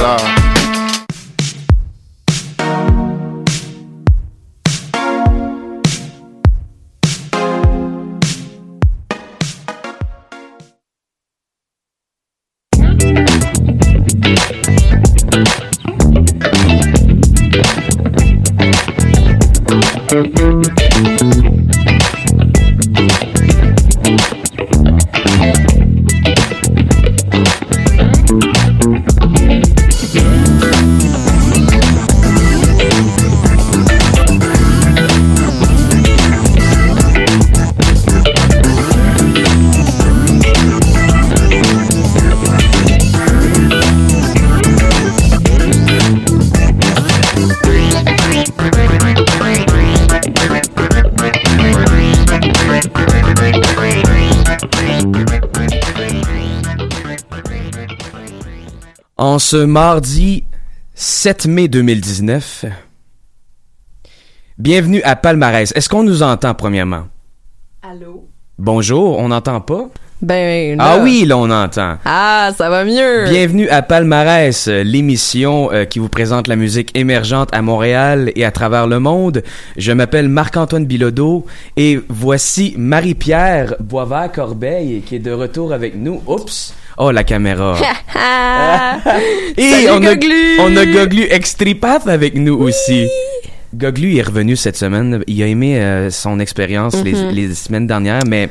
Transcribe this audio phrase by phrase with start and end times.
[0.00, 0.39] Voilà.
[59.50, 60.44] Ce mardi
[60.94, 62.66] 7 mai 2019,
[64.58, 65.72] bienvenue à Palmarès.
[65.74, 67.08] Est-ce qu'on nous entend premièrement?
[67.82, 68.28] Allô?
[68.60, 69.88] Bonjour, on n'entend pas?
[70.22, 71.96] Ben, là- Ah oui, là on entend.
[72.04, 73.24] Ah, ça va mieux.
[73.28, 78.52] Bienvenue à Palmarès, l'émission euh, qui vous présente la musique émergente à Montréal et à
[78.52, 79.42] travers le monde.
[79.76, 81.44] Je m'appelle Marc-Antoine Bilodeau
[81.76, 86.22] et voici Marie-Pierre Boisvert-Corbeil qui est de retour avec nous.
[86.28, 86.72] Oups!
[86.98, 87.76] Oh, la caméra.
[88.22, 88.98] Ah.
[89.56, 90.58] Et Salut, on a, Goglu!
[90.60, 93.06] on a Goglu Extripath avec nous aussi.
[93.74, 95.22] Goglu est revenu cette semaine.
[95.26, 97.04] Il a aimé euh, son expérience Mhm.
[97.04, 98.50] les, les semaines dernières, mais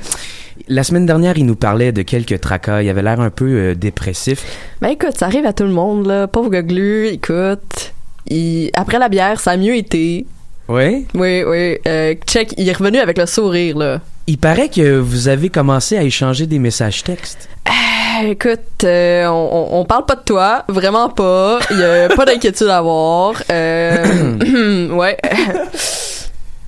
[0.68, 2.81] la semaine dernière, il nous parlait de quelques tracas.
[2.81, 4.44] Il avait l'air un peu euh, dépressif.
[4.81, 6.28] Ben écoute, ça arrive à tout le monde, là.
[6.28, 7.94] Pauvre Goglu, écoute.
[8.30, 10.25] il- Après la bière, ça a mieux été.
[10.68, 11.06] Oui?
[11.14, 11.78] Oui, oui.
[11.88, 14.02] Euh, check, il est revenu avec le sourire, là.
[14.28, 17.50] Il paraît que vous avez commencé à échanger des messages textes.
[18.22, 21.59] Ah, écoute, euh, on, parle pas de toi, vraiment pas.
[21.72, 23.41] Il y a pas d'inquiétude à avoir.
[23.50, 25.16] Euh, ouais.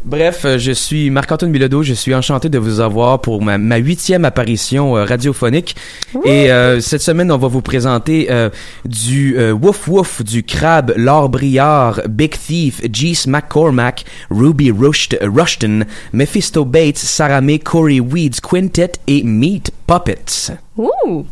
[0.03, 1.84] Bref, euh, je suis Marc-Antoine Bilodeau.
[1.84, 5.75] Je suis enchanté de vous avoir pour ma, ma huitième apparition euh, radiophonique.
[6.23, 8.50] Et euh, cette semaine, on va vous présenter euh,
[8.85, 16.66] du Wouf Wouf, du Crabe, Laure Briard, Big Thief, Jees McCormack, Ruby Rushton, Rushton, Mephisto
[16.66, 20.53] Bates, Sarah May, Corey Weeds, Quintet et Meat Puppets.
[20.78, 21.25] Ouh!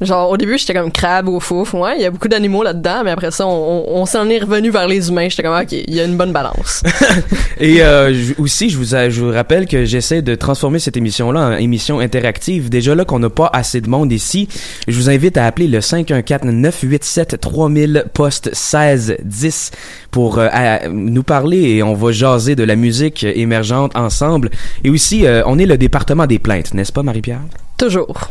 [0.00, 1.72] Genre, au début, j'étais comme crabe ou fouf.
[1.72, 4.40] Ouais, il y a beaucoup d'animaux là-dedans, mais après ça, on, on- on s'en est
[4.40, 5.28] revenu vers les humains.
[5.28, 6.82] J'étais comme, OK, il y a une bonne balance.
[7.60, 11.52] Et euh, aussi, je vous, je vous rappelle que j'essaie de transformer cette émission-là en
[11.52, 12.70] émission interactive.
[12.70, 14.48] Déjà là qu'on n'a pas assez de monde ici,
[14.88, 19.70] je vous invite à appeler le 514-987-3000 poste 1610
[20.10, 24.50] pour euh, à- nous parler et on va jaser de la musique émergente ensemble.
[24.82, 27.40] Et aussi, euh, on est le département des plaintes, n'est-ce pas Marie-Pierre?
[27.78, 28.30] Toujours.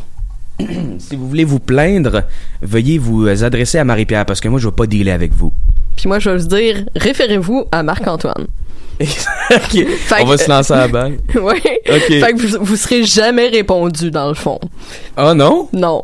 [1.00, 2.24] Si vous voulez vous plaindre,
[2.62, 5.52] veuillez vous adresser à Marie-Pierre parce que moi, je vais pas dealer avec vous.
[5.96, 8.48] Puis moi, je vais vous dire, référez-vous à Marc-Antoine.
[9.02, 11.18] On que- va se lancer à la balle.
[11.36, 11.82] ouais.
[11.90, 12.08] Ok.
[12.08, 14.60] Fait que vous, vous serez jamais répondu, dans le fond.
[15.18, 15.68] Oh non?
[15.74, 16.02] Non.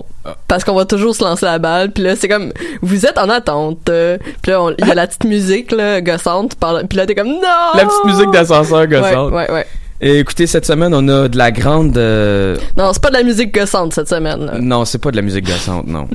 [0.47, 1.91] Parce qu'on va toujours se lancer la balle.
[1.91, 2.51] Puis là, c'est comme,
[2.81, 3.89] vous êtes en attente.
[3.89, 6.55] euh, puis là, il y a la petite musique, là, gossante.
[6.89, 7.75] Puis là, t'es comme, non!
[7.75, 9.31] La petite musique d'ascenseur gossante.
[9.31, 9.67] Ouais, ouais, ouais.
[10.01, 11.97] Et écoutez, cette semaine, on a de la grande...
[11.97, 14.57] euh, Non, c'est pas de la musique gossante cette semaine, là.
[14.59, 16.07] Non, c'est pas de la musique gossante, non.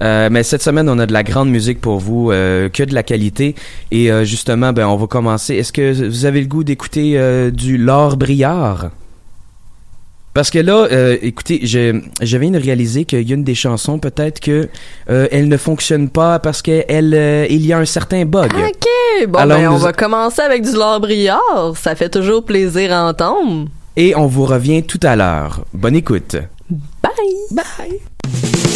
[0.00, 2.94] Euh, mais cette semaine, on a de la grande musique pour vous, euh, que de
[2.94, 3.54] la qualité.
[3.90, 5.56] Et justement, ben, on va commencer.
[5.56, 8.90] Est-ce que vous avez le goût d'écouter du Laure Briard?
[10.34, 13.54] Parce que là, euh, écoutez, je, je viens de réaliser qu'il y a une des
[13.54, 14.68] chansons, peut-être que
[15.10, 18.50] euh, elle ne fonctionne pas parce que elle, euh, il y a un certain bug.
[18.54, 21.74] Ok, bon, Alors, ben, on nous- va commencer avec du Briard.
[21.76, 23.68] Ça fait toujours plaisir à entendre.
[23.96, 25.64] Et on vous revient tout à l'heure.
[25.74, 26.36] Bonne écoute.
[27.02, 27.10] Bye!
[27.50, 28.71] Bye!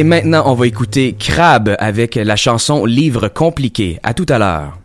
[0.00, 3.98] Et maintenant, on va écouter Crab avec la chanson Livre compliqué.
[4.02, 4.79] À tout à l'heure.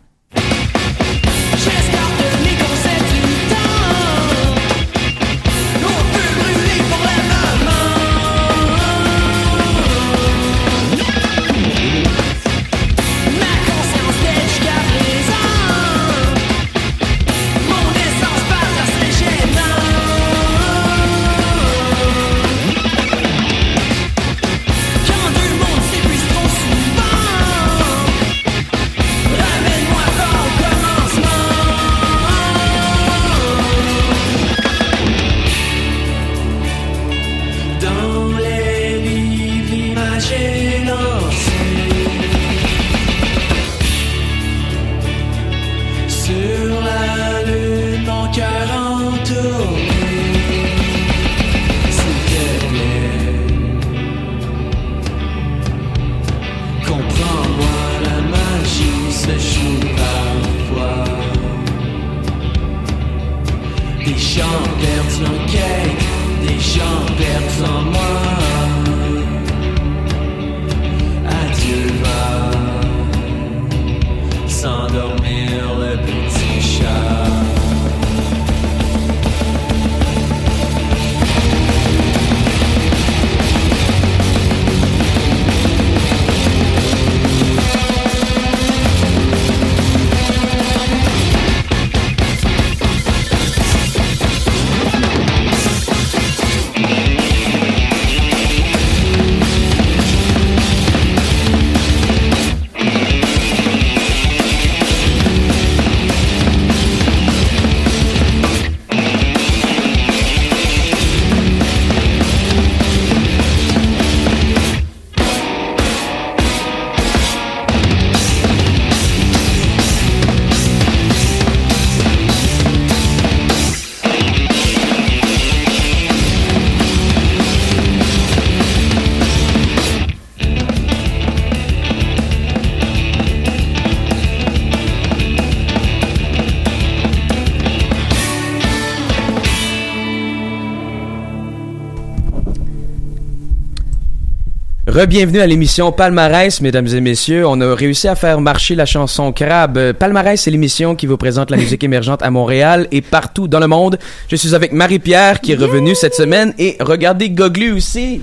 [144.96, 147.46] Rebienvenue à l'émission Palmarès, mesdames et messieurs.
[147.46, 149.76] On a réussi à faire marcher la chanson Crabe.
[149.76, 153.60] Euh, Palmarès, c'est l'émission qui vous présente la musique émergente à Montréal et partout dans
[153.60, 153.98] le monde.
[154.30, 158.22] Je suis avec Marie-Pierre qui est revenue cette semaine et regardez Goglu aussi.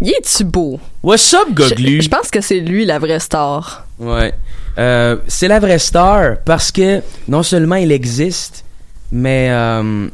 [0.00, 0.78] Il est-tu beau?
[1.02, 1.96] What's up, Goglu?
[1.96, 3.84] Je, je pense que c'est lui la vraie star.
[3.98, 4.32] Ouais.
[4.78, 8.64] Euh, c'est la vraie star parce que non seulement il existe,
[9.10, 10.06] mais euh,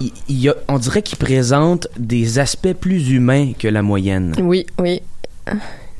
[0.00, 4.34] il, il y a- on dirait qu'il présente des aspects plus humains que la moyenne.
[4.40, 5.00] Oui, oui.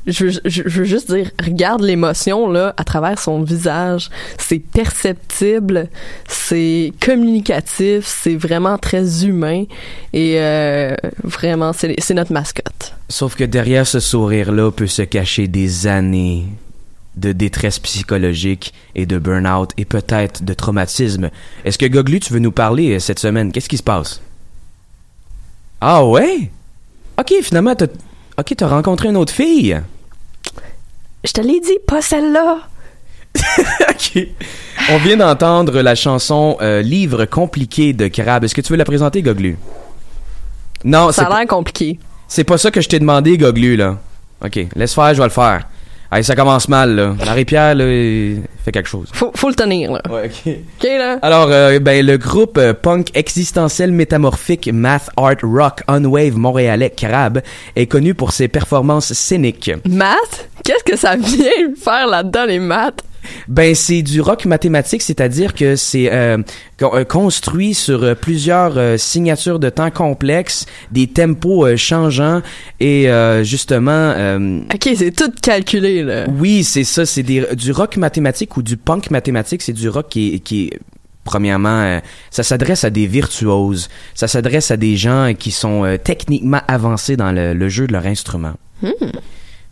[0.05, 4.09] Je veux, je, je veux juste dire, regarde l'émotion là à travers son visage.
[4.37, 5.89] C'est perceptible,
[6.29, 9.65] c'est communicatif, c'est vraiment très humain
[10.13, 12.93] et euh, vraiment c'est c'est notre mascotte.
[13.09, 16.45] Sauf que derrière ce sourire-là peut se cacher des années
[17.17, 21.29] de détresse psychologique et de burn-out et peut-être de traumatisme.
[21.65, 23.51] Est-ce que Goglu, tu veux nous parler euh, cette semaine?
[23.51, 24.21] Qu'est-ce qui se passe?
[25.81, 26.49] Ah ouais?
[27.19, 27.87] Ok, finalement, t'as...
[28.37, 29.79] Ok, t'as rencontré une autre fille.
[31.25, 32.59] Je te l'ai dit, pas celle-là.
[33.89, 34.27] ok.
[34.91, 38.43] On vient d'entendre la chanson euh, Livre compliqué de Crabe.
[38.43, 39.57] Est-ce que tu veux la présenter, Goglu?
[40.83, 41.99] Non, Ça a l'air compliqué.
[42.27, 43.97] c'est pas ça que je t'ai demandé, Goglu, là.
[44.45, 45.67] Ok, laisse faire, je vais le faire.
[46.09, 47.15] Allez, ça commence mal, là.
[47.25, 49.09] Marie-Pierre, là, il fait quelque chose.
[49.11, 50.01] Faut, faut le tenir là.
[50.09, 50.53] Ouais, ok.
[50.79, 51.19] Ok là.
[51.21, 57.41] Alors, euh, ben, le groupe euh, punk existentiel métamorphique Math Art Rock Unwave montréalais Crabe
[57.75, 59.71] est connu pour ses performances scéniques.
[59.85, 60.49] Maths?
[60.63, 63.03] Qu'est-ce que ça vient faire là-dedans les maths?
[63.47, 66.37] Ben, c'est du rock mathématique, c'est-à-dire que c'est euh,
[66.81, 72.41] euh, construit sur euh, plusieurs euh, signatures de temps complexes, des tempos euh, changeants
[72.79, 73.91] et euh, justement...
[74.15, 76.25] euh, Ok, c'est tout calculé là.
[76.39, 80.35] oui, c'est ça, c'est du rock mathématique ou du punk mathématique, c'est du rock qui
[80.35, 80.39] est...
[80.39, 80.79] Qui est
[81.23, 81.99] Premièrement, euh,
[82.31, 87.17] ça s'adresse à des virtuoses, ça s'adresse à des gens qui sont euh, techniquement avancés
[87.17, 88.53] dans le, le jeu de leur instrument.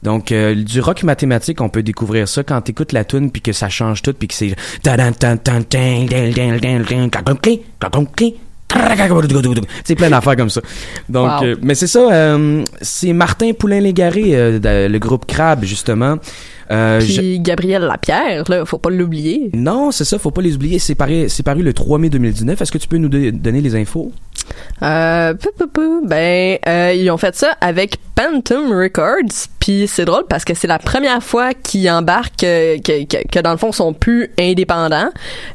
[0.06, 3.52] Donc euh, du rock mathématique, on peut découvrir ça quand t'écoutes la tune puis que
[3.52, 4.56] ça change tout puis que c'est
[9.84, 10.62] c'est plein d'affaires comme ça.
[11.10, 11.46] Donc Wow.
[11.48, 16.18] euh, mais c'est ça euh, c'est Martin Poulain Légaré euh, de- le groupe Crabe justement.
[16.72, 19.52] Euh, je- Puis Gabriel Lapierre, là, faut pas l'oublier.
[19.54, 22.60] Non, c'est ça, faut pas les oublier, c'est paru, c'est paru le 3 mai 2019.
[22.60, 24.12] Est-ce que tu peux nous do- donner les infos?
[24.82, 30.06] Euh, pou, pou, pou, ben, euh, ils ont fait ça avec Phantom Records, puis c'est
[30.06, 33.94] drôle parce que c'est la première fois qu'ils embarquent, euh, que, dans le fond sont
[33.94, 35.10] plus indépendants,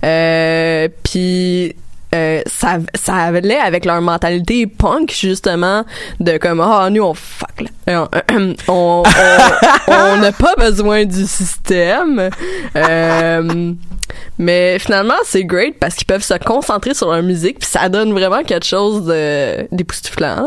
[0.04, 1.74] euh, puis
[2.14, 5.84] euh, ça, ça allait avec leur mentalité punk justement
[6.18, 8.08] de comme ah nous on fuck là.
[8.10, 9.02] Euh, on on-
[9.88, 12.30] on n'a pas besoin du système
[12.76, 13.72] Euh,
[14.38, 18.12] mais finalement c'est great parce qu'ils peuvent se concentrer sur leur musique puis ça donne
[18.12, 20.46] vraiment quelque chose de d'époustouflant.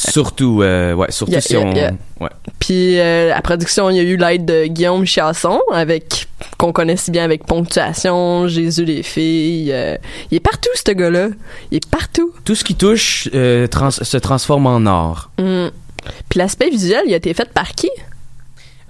[0.00, 1.90] Surtout, euh, ouais, surtout Yeah, si yeah, on, yeah.
[2.20, 2.28] ouais.
[2.60, 6.96] Puis euh, la production, il y a eu l'aide de Guillaume Chasson, avec qu'on connaît
[6.96, 9.72] si bien avec Ponctuation, Jésus les filles.
[9.72, 9.96] euh,
[10.30, 11.28] il est partout ce gars-là.
[11.72, 12.32] Il est partout.
[12.44, 15.30] Tout ce qui touche euh, trans- se transforme en or.
[15.38, 15.68] Mm.
[16.28, 17.90] Puis l'aspect visuel, il a été fait par qui?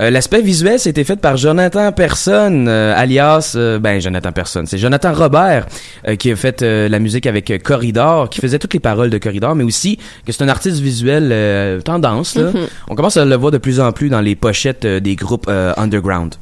[0.01, 4.79] Euh, L'aspect visuel, c'était fait par Jonathan Personne, euh, alias, euh, ben Jonathan Personne, c'est
[4.79, 5.67] Jonathan Robert
[6.07, 9.19] euh, qui a fait euh, la musique avec Corridor, qui faisait toutes les paroles de
[9.19, 12.37] Corridor, mais aussi que c'est un artiste visuel euh, tendance.
[12.37, 12.53] Là.
[12.53, 12.67] Mhm.
[12.89, 15.73] On commence à le voir de plus en plus dans les pochettes des groupes euh,
[15.77, 16.35] underground.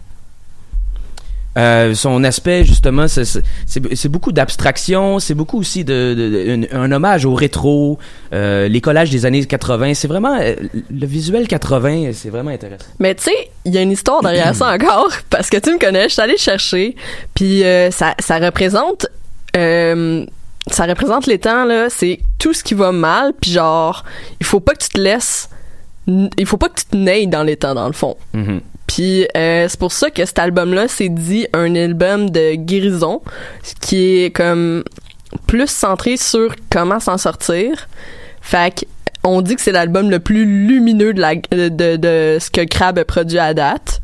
[1.57, 6.93] Euh, son aspect justement c'est beaucoup d'abstraction c'est beaucoup aussi de, de- de- un, un
[6.93, 7.99] hommage au rétro
[8.35, 10.55] euh, les collages des années 80 c'est vraiment euh,
[10.91, 14.55] le visuel 80 c'est vraiment intéressant Mais tu sais, il y a une histoire derrière
[14.55, 16.95] ça encore, parce que tu me connais, je suis allée chercher,
[17.35, 19.07] puis euh, ça, ça représente...
[19.55, 24.05] ça représente les temps, là, c'est tout ce qui va mal, puis genre,
[24.41, 25.49] il faut pas que tu te laisses...
[26.07, 28.17] Il faut pas que tu te nailles dans les temps, dans le fond.
[28.33, 28.61] Mhm.
[28.87, 33.21] Puis euh, c'est pour ça que cet album-là, c'est dit un album de guérison,
[33.63, 34.85] ce qui est comme
[35.47, 37.89] plus centré sur comment s'en sortir.
[38.41, 38.87] Fait que
[39.25, 42.99] on dit que c'est l'album le plus lumineux de, la, de, de, ce que Crab
[42.99, 44.01] a produit à date.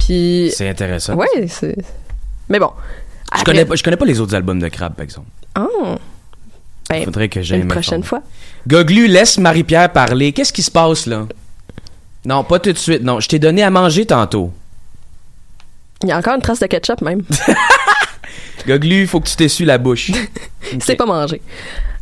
[0.00, 1.76] Puis c'est intéressant ouais, c'est.
[2.48, 2.70] Mais bon.
[3.38, 5.28] Je connais, pas, je connais pas les autres albums de Crab, par exemple.
[5.58, 5.96] Oh.
[6.88, 8.22] Ben, Faudrait que j'aille une prochaine fois.
[8.68, 10.32] Goglu, laisse Marie-Pierre parler.
[10.32, 11.26] Qu'est-ce qui se passe, là?
[12.26, 13.02] Non, pas tout de suite.
[13.04, 14.50] Non, je t'ai donné à manger tantôt.
[16.02, 17.22] Il y a encore une trace de ketchup même.
[18.66, 20.10] Goglu, faut que tu t'essuies la bouche.
[20.80, 21.40] C'est pas mangé.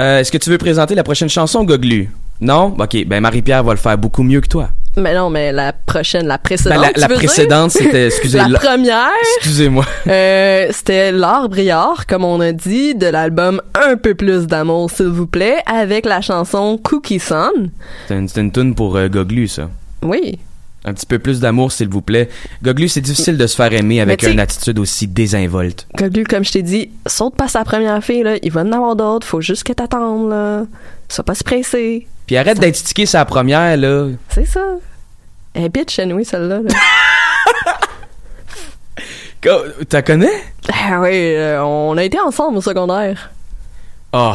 [0.01, 2.11] Euh, Est-ce que tu veux présenter la prochaine chanson, Goglu?
[2.41, 2.75] Non?
[2.79, 4.71] Ok, ben Marie-Pierre va le faire beaucoup mieux que toi.
[4.97, 6.79] Mais non, mais la prochaine, la Ben, précédente.
[6.81, 8.07] la tu la précédente, c'était...
[8.07, 9.85] Excusez, La première, excusez-moi.
[10.07, 15.07] euh, c'était L'Art Briard, comme on a dit, de l'album Un peu plus d'amour, s'il
[15.07, 17.71] vous plaît, avec la chanson Cookie Sun.
[18.09, 19.69] C'est une, c'est une toune pour euh, Goglu, ça.
[20.05, 20.39] Oui.
[20.87, 22.29] Un petit peu plus d'amour, s'il vous plaît.
[22.63, 25.87] Goglu, c'est difficile de se faire aimer avec une attitude aussi désinvolte.
[25.97, 28.37] Goglu, comme je t'ai dit, saute pas sa première fille, là.
[28.43, 29.27] Il va en avoir d'autres.
[29.27, 30.65] Faut juste que t'attendes, là.
[31.09, 32.07] Sois pas se presser.
[32.27, 34.09] Puis arrête d'être stické sa première, là.
[34.29, 34.61] C'est ça.
[35.55, 36.69] Elle est bitch, anyway, celle-là, là.
[39.89, 40.43] T'as connais?
[40.73, 43.31] ah oui, euh, on a été ensemble au secondaire.
[44.13, 44.35] Oh.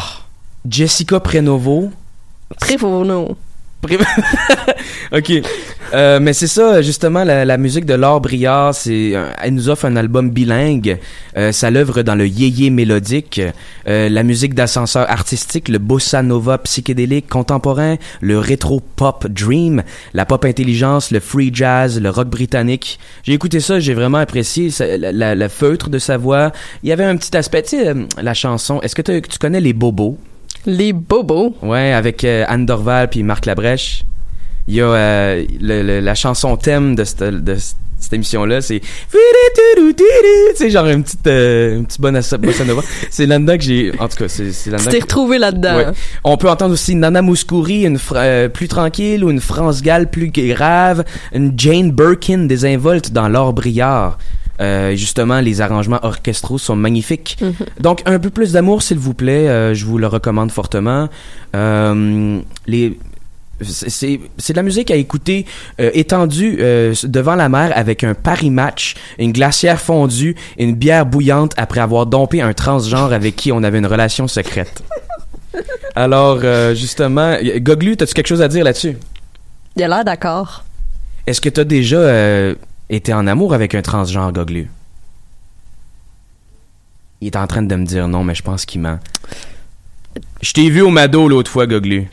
[0.67, 1.91] Jessica Prenovo.
[3.03, 3.35] Non.
[5.11, 5.31] ok.
[5.93, 9.95] Euh, mais c'est ça, justement, la, musique de Laure Briard, c'est, elle nous offre un
[9.95, 10.99] album bilingue.
[11.37, 13.41] Euh, ça l'œuvre dans le yéyé mélodique,
[13.87, 19.83] euh, la musique d'ascenseur artistique, le bossa nova psychédélique contemporain, le rétro pop dream,
[20.13, 22.99] la pop intelligence, le free jazz, le rock britannique.
[23.23, 26.51] J'ai écouté ça, j'ai vraiment apprécié ça- la, feutre de sa voix.
[26.83, 28.81] Il y avait un petit aspect, tu sais, euh, la chanson.
[28.81, 30.17] Est-ce que tu connais les bobos?
[30.65, 31.55] Les bobos.
[31.61, 34.03] Ouais, avec euh, Anne Dorval puis Marc Labrèche.
[34.67, 38.81] Il y a euh, le- le- la chanson thème de cette, de cette émission-là, c'est...
[40.55, 42.81] C'est genre une petite, euh, un petit bossa bossa nova.
[43.09, 43.91] C'est là-dedans que j'ai...
[43.99, 45.75] En tout cas, c'est c'est Tu là-dedans t'es que- retrouvé là-dedans.
[45.77, 45.85] Ouais.
[46.23, 50.09] On peut entendre aussi Nana Mouskouri, une fra- euh, plus tranquille, ou une France Gall
[50.09, 54.17] plus grave, une Jane Birkin désinvolte dans l'or briard.
[54.59, 57.37] Euh, justement, les arrangements orchestraux sont magnifiques.
[57.41, 57.53] Mhm.
[57.79, 59.47] Donc, un peu plus d'amour, s'il vous plaît.
[59.47, 61.07] euh, je vous le recommande fortement.
[61.55, 62.97] Euh, les
[63.61, 65.45] c'est- de la musique à écouter
[65.81, 71.05] euh, étendue euh, devant la mer avec un Paris match, une glacière fondue, une bière
[71.05, 74.81] bouillante après avoir dompé un transgenre avec qui on avait une relation secrète.
[75.95, 78.95] Alors, euh, justement, Goglu, as-tu quelque chose à dire là-dessus?
[79.75, 80.63] Il a l'air d'accord.
[81.27, 81.97] Est-ce que t'as déjà
[82.89, 84.69] été en amour avec un transgenre, Goglu?
[87.21, 88.99] Il est en train de me dire non, mais je pense qu'il ment.
[90.41, 92.07] Je t'ai vu au Mado l'autre fois, Goglu.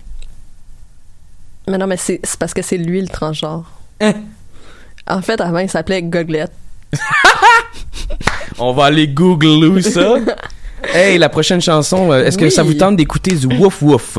[1.69, 3.65] Mais non, mais c'est parce que c'est lui le transgenre.
[4.01, 4.15] Hein?
[5.09, 6.53] En fait, avant, il s'appelait Goglette.
[8.59, 10.17] On va aller Google ça.
[10.95, 12.51] hey, la prochaine chanson, euh, est-ce que Oui.
[12.51, 14.19] ça vous tente d'écouter du Wouf Wouf?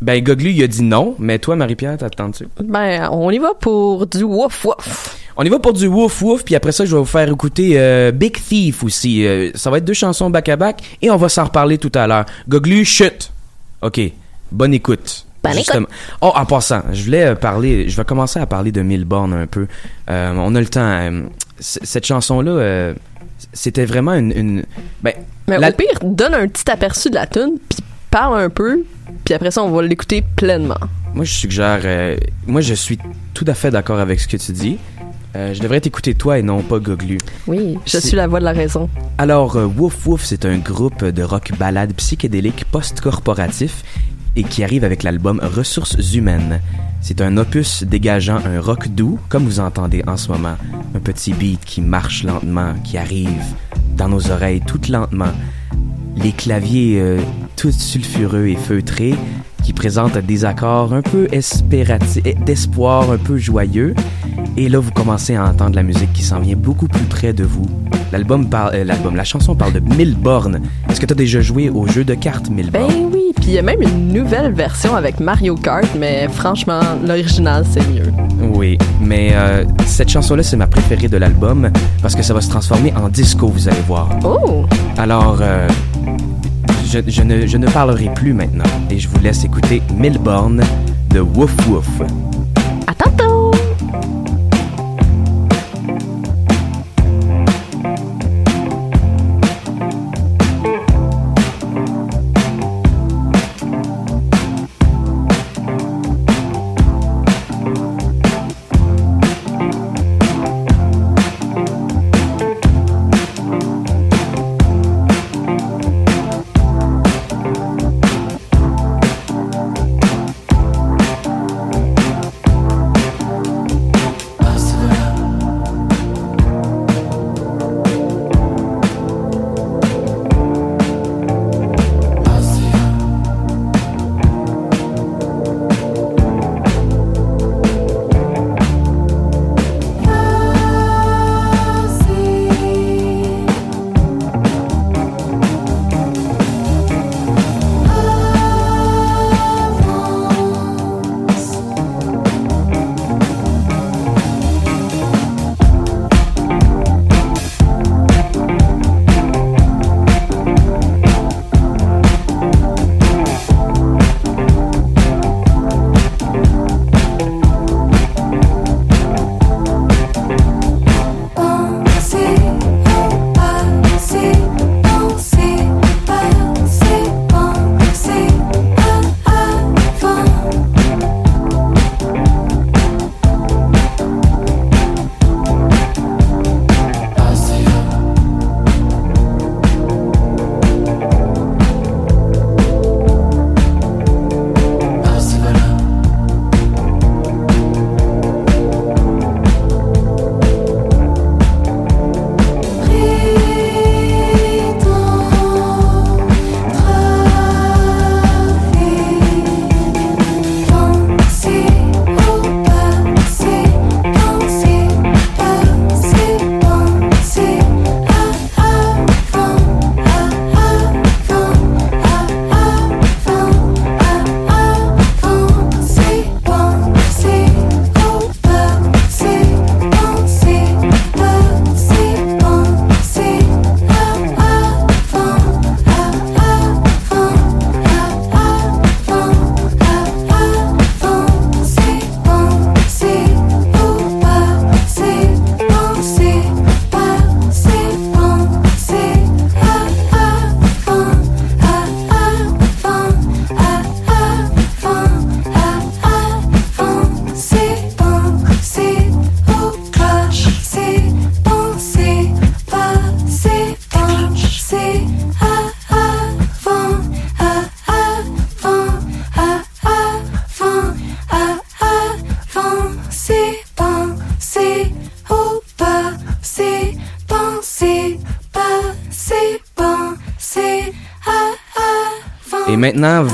[0.00, 2.46] Ben, Goglu, il a dit non, mais toi, Marie-Pierre, t'attends-tu?
[2.62, 5.16] Ben, on y va pour du wouf wouf.
[5.40, 7.74] On y va pour du Wouf Wouf, puis après ça, je vais vous faire écouter
[7.78, 9.24] euh, Big Thief aussi.
[9.24, 12.24] Euh, ça va être deux chansons back-à-back, et on va s'en reparler tout à l'heure.
[12.48, 13.30] Goglu, chut!
[13.80, 14.00] OK,
[14.50, 15.26] bonne écoute.
[15.44, 15.86] Bonne Justement.
[16.20, 19.46] Oh, en passant, je voulais euh, parler, je vais commencer à parler de Milborn un
[19.46, 19.68] peu.
[20.10, 21.08] Euh, on a le temps.
[21.60, 22.94] cette chanson-là,
[23.52, 24.32] c'était vraiment une...
[24.32, 24.64] une-
[25.02, 25.12] ben,
[25.46, 27.78] Mais la- au pire, donne un petit aperçu de la tune, puis
[28.10, 28.82] parle un peu,
[29.28, 30.78] puis après ça, on va l'écouter pleinement.
[31.12, 31.82] Moi, je suggère.
[31.84, 32.98] euh, moi, je suis
[33.34, 34.78] tout à fait d'accord avec ce que tu dis.
[35.36, 37.18] Euh, je devrais t'écouter toi et non pas Goglu.
[37.46, 38.88] Oui, je suis la voix de la raison.
[39.18, 43.84] Alors, euh, Wouf Wouf, c'est un groupe de rock balade psychédélique post-corporatif
[44.34, 46.62] et qui arrive avec l'album Ressources humaines.
[47.02, 50.56] C'est un opus dégageant un rock doux, comme vous entendez en ce moment.
[50.94, 53.44] Un petit beat qui marche lentement, qui arrive
[53.94, 55.34] dans nos oreilles tout lentement.
[56.22, 57.20] Les claviers euh,
[57.56, 59.14] tout sulfureux et feutrés
[59.62, 63.94] qui présentent des accords un peu eh, d'espoir, un peu joyeux.
[64.56, 67.44] Et là, vous commencez à entendre la musique qui s'en vient beaucoup plus près de
[67.44, 67.66] vous.
[68.12, 70.60] L'album parle, euh, l'album, la chanson parle de mille bornes.
[70.88, 73.10] Est-ce que tu as déjà joué au jeu de cartes mille Ben bornes?
[73.12, 73.17] oui,
[73.48, 77.80] puis il y a même une nouvelle version avec Mario Kart, mais franchement, l'original, c'est
[77.88, 78.12] mieux.
[78.54, 81.70] Oui, mais euh, cette chanson-là, c'est ma préférée de l'album
[82.02, 84.10] parce que ça va se transformer en disco, vous allez voir.
[84.22, 84.66] Oh!
[84.98, 85.66] Alors, euh,
[86.92, 90.62] je, je ne, je ne parlerai plus maintenant et je vous laisse écouter Mille bornes
[91.08, 91.88] de Wouf Wouf.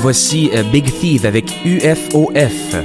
[0.05, 2.75] Voici euh, Big Thief avec UFOF.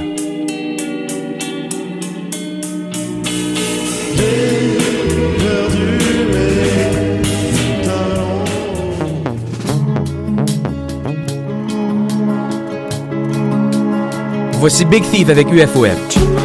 [14.53, 16.40] Voici Big Thief avec UFOF.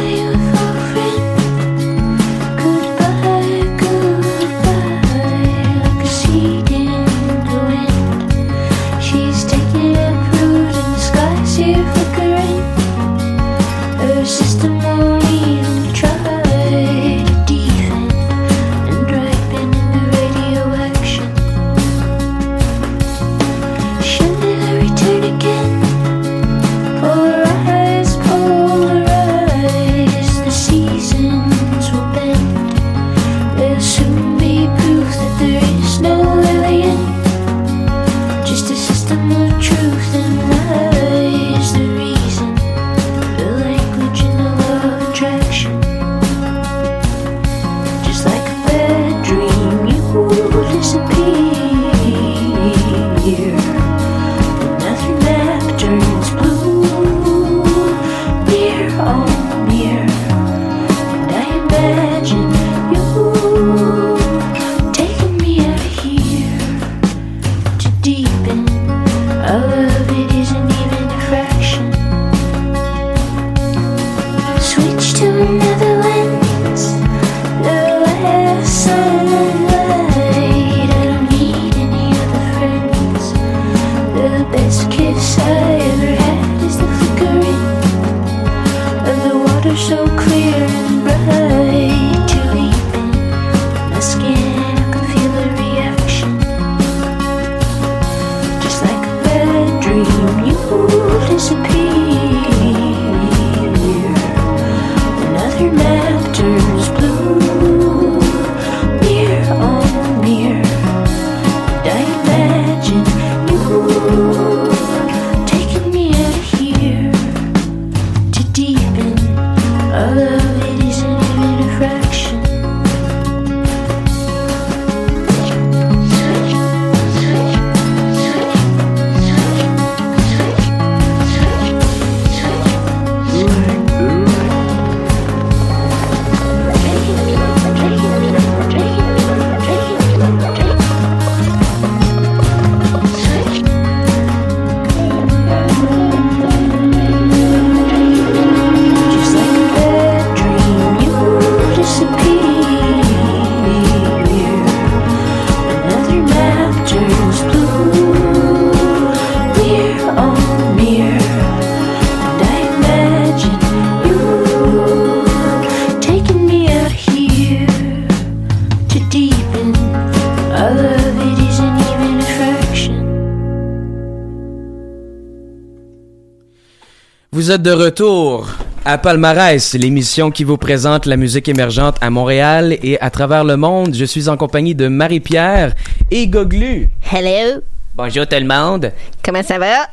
[177.37, 178.47] Vous êtes de retour
[178.83, 183.57] à Palmarès, l'émission qui vous présente la musique émergente à Montréal et à travers le
[183.57, 183.93] monde.
[183.93, 185.75] Je suis en compagnie de Marie-Pierre
[186.09, 186.89] et Goglu.
[187.11, 187.61] Hello,
[187.93, 188.91] Bonjour tout le monde.
[189.23, 189.87] comment ça va?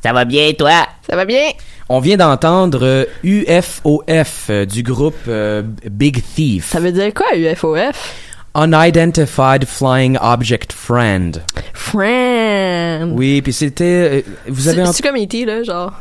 [0.00, 0.86] Ça va bien toi?
[1.10, 1.42] Ça va bien?
[1.88, 6.66] On vient d'entendre euh, UFOF euh, du groupe euh, Big Thief.
[6.70, 8.14] Ça veut dire quoi, UFOF?
[8.54, 11.42] Unidentified Flying Object Friend.
[11.74, 13.12] Friend.
[13.18, 13.84] Oui, puis c'était...
[13.84, 14.86] euh, vous avez...
[14.92, 15.92] C'est comme E.T., là, genre?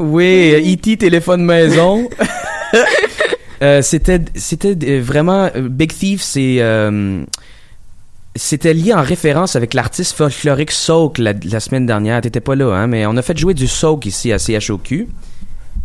[0.00, 0.96] Oui, euh, E.T.
[0.96, 2.08] téléphone maison.
[3.62, 7.22] Euh, c'était c'était euh, vraiment Big Thief c'est euh,
[8.34, 12.22] c'était lié en référence avec l'artiste folklorique Soak la, la semaine dernière.
[12.22, 15.08] T'étais pas là, hein, mais on a fait jouer du Soak ici à CHOQ.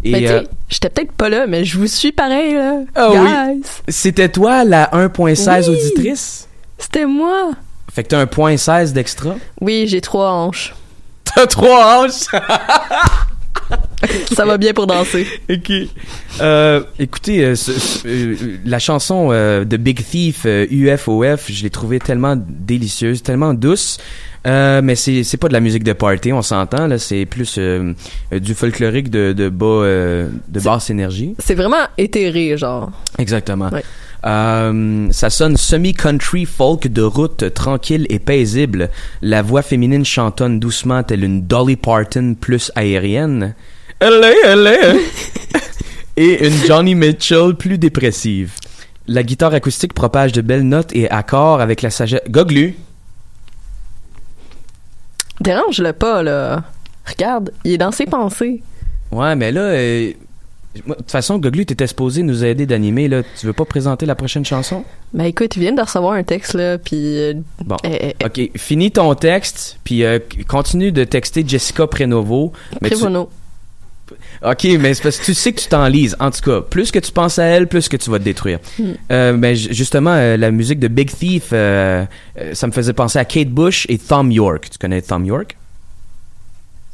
[0.06, 2.80] Et Ben, euh, j'étais peut-être pas là, mais je vous suis pareil, là.
[2.96, 3.62] Ah oui.
[3.90, 5.76] C'était toi la 1.16 Oui.
[5.76, 6.48] auditrice?
[6.78, 7.52] c'était moi.
[7.92, 9.36] Fait que t'as un point 16 d'extra?
[9.60, 10.74] Oui, j'ai trois hanches.
[11.26, 12.28] T'as trois hanches?
[14.34, 15.26] Ça va bien pour danser.
[15.50, 15.72] Ok.
[16.42, 22.36] Euh, écoutez, euh, ce- euh, la chanson de Big Thief, UFOF, je l'ai trouvée tellement
[22.38, 23.98] délicieuse, tellement douce.
[24.46, 27.00] Mais c'est c'est pas de la musique de party, on s'entend là.
[27.00, 27.58] C'est plus
[28.32, 31.34] du folklorique de de bas de basse énergie.
[31.40, 32.92] C'est vraiment éthéré, genre.
[33.18, 33.70] Exactement.
[33.70, 33.84] Ouais.
[34.26, 38.90] Euh, ça sonne semi-country folk de route tranquille et paisible.
[39.22, 43.54] La voix féminine chantonne doucement telle une Dolly Parton plus aérienne.
[44.00, 45.00] Elle est, elle est.
[46.18, 48.54] et une Johnny Mitchell plus dépressive.
[49.08, 52.22] La guitare acoustique propage de belles notes et accords avec la sagesse.
[52.28, 52.76] Goglu.
[55.40, 56.64] Dérange-le pas, là.
[57.06, 58.64] Regarde, il est dans ses pensées.
[59.12, 60.12] Ouais, mais là, euh,
[60.76, 63.24] de toute façon, Goglu, t'étais supposé nous aider d'animer, là.
[63.40, 64.84] Tu veux pas présenter la prochaine chanson?
[65.14, 67.18] Ben écoute, il vient de recevoir un texte, là, puis...
[67.18, 67.34] euh,
[67.64, 67.78] Bon.
[67.84, 72.52] eh, eh, Ok, finis ton texte, puis euh, continue de texter Jessica Prenovo.
[72.82, 73.30] Mais tu- Prévono.
[74.46, 76.16] Ok, mais c'est parce que tu sais que tu t'enlises.
[76.20, 78.60] En tout cas, plus que tu penses à elle, plus que tu vas te détruire.
[78.78, 78.84] Hmm.
[79.12, 82.06] Euh, ben, ju- justement, euh, la musique de Big Thief, euh,
[82.40, 84.70] euh, ça me faisait penser à Kate Bush et Thom Yorke.
[84.70, 85.58] Tu connais Thom Yorke?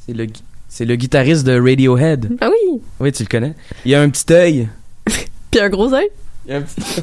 [0.05, 0.27] C'est le,
[0.73, 2.29] c'est le guitariste de Radiohead.
[2.39, 2.79] Ah oui!
[3.01, 3.53] Oui, tu le connais.
[3.83, 4.69] Il a un petit œil.
[5.51, 6.07] Puis un gros œil.
[6.47, 7.01] Il a un petit-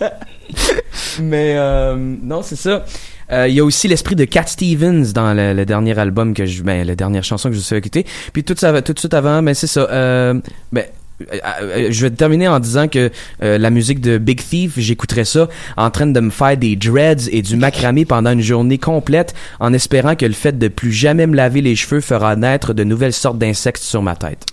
[1.22, 2.84] Mais euh, non, c'est ça.
[3.32, 6.46] Euh, il y a aussi l'esprit de Cat Stevens dans le, le dernier album que
[6.46, 8.06] je, ben, la dernière chanson que je vous ai écouter.
[8.32, 9.86] Puis tout ça, tout de suite avant, mais c'est ça.
[9.90, 10.34] Euh,
[10.72, 10.84] ben,
[11.90, 13.10] je vais terminer en disant que
[13.42, 17.28] euh, la musique de Big Thief, j'écouterais ça en train de me faire des dreads
[17.30, 21.26] et du macramé pendant une journée complète, en espérant que le fait de plus jamais
[21.26, 24.46] me laver les cheveux fera naître de nouvelles sortes d'insectes sur ma tête.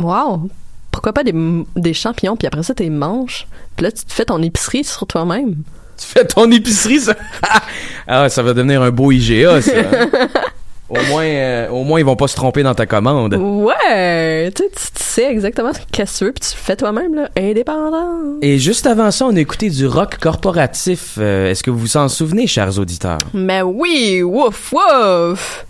[0.00, 0.50] Wow!
[0.90, 1.34] Pourquoi pas des,
[1.76, 3.46] des champignons, puis après ça, tes manches.
[3.76, 5.56] Puis là, tu te fais ton épicerie sur toi-même.
[5.96, 7.14] Tu fais ton épicerie, ça?
[8.06, 9.72] ah, ça va devenir un beau IGA, ça.
[10.92, 13.34] au, moins, euh, au moins, ils vont pas se tromper dans ta commande.
[13.34, 14.50] Ouais!
[14.54, 17.28] Tu sais, tu tu sais exactement ce que tu veux, puis tu fais toi-même, là.
[17.36, 18.38] Indépendant.
[18.42, 21.16] Et juste avant ça, on a écouté du rock corporatif.
[21.18, 23.18] Euh, Est-ce que vous vous en souvenez, chers auditeurs?
[23.32, 24.22] Mais oui!
[24.22, 25.66] Wouf, wouf!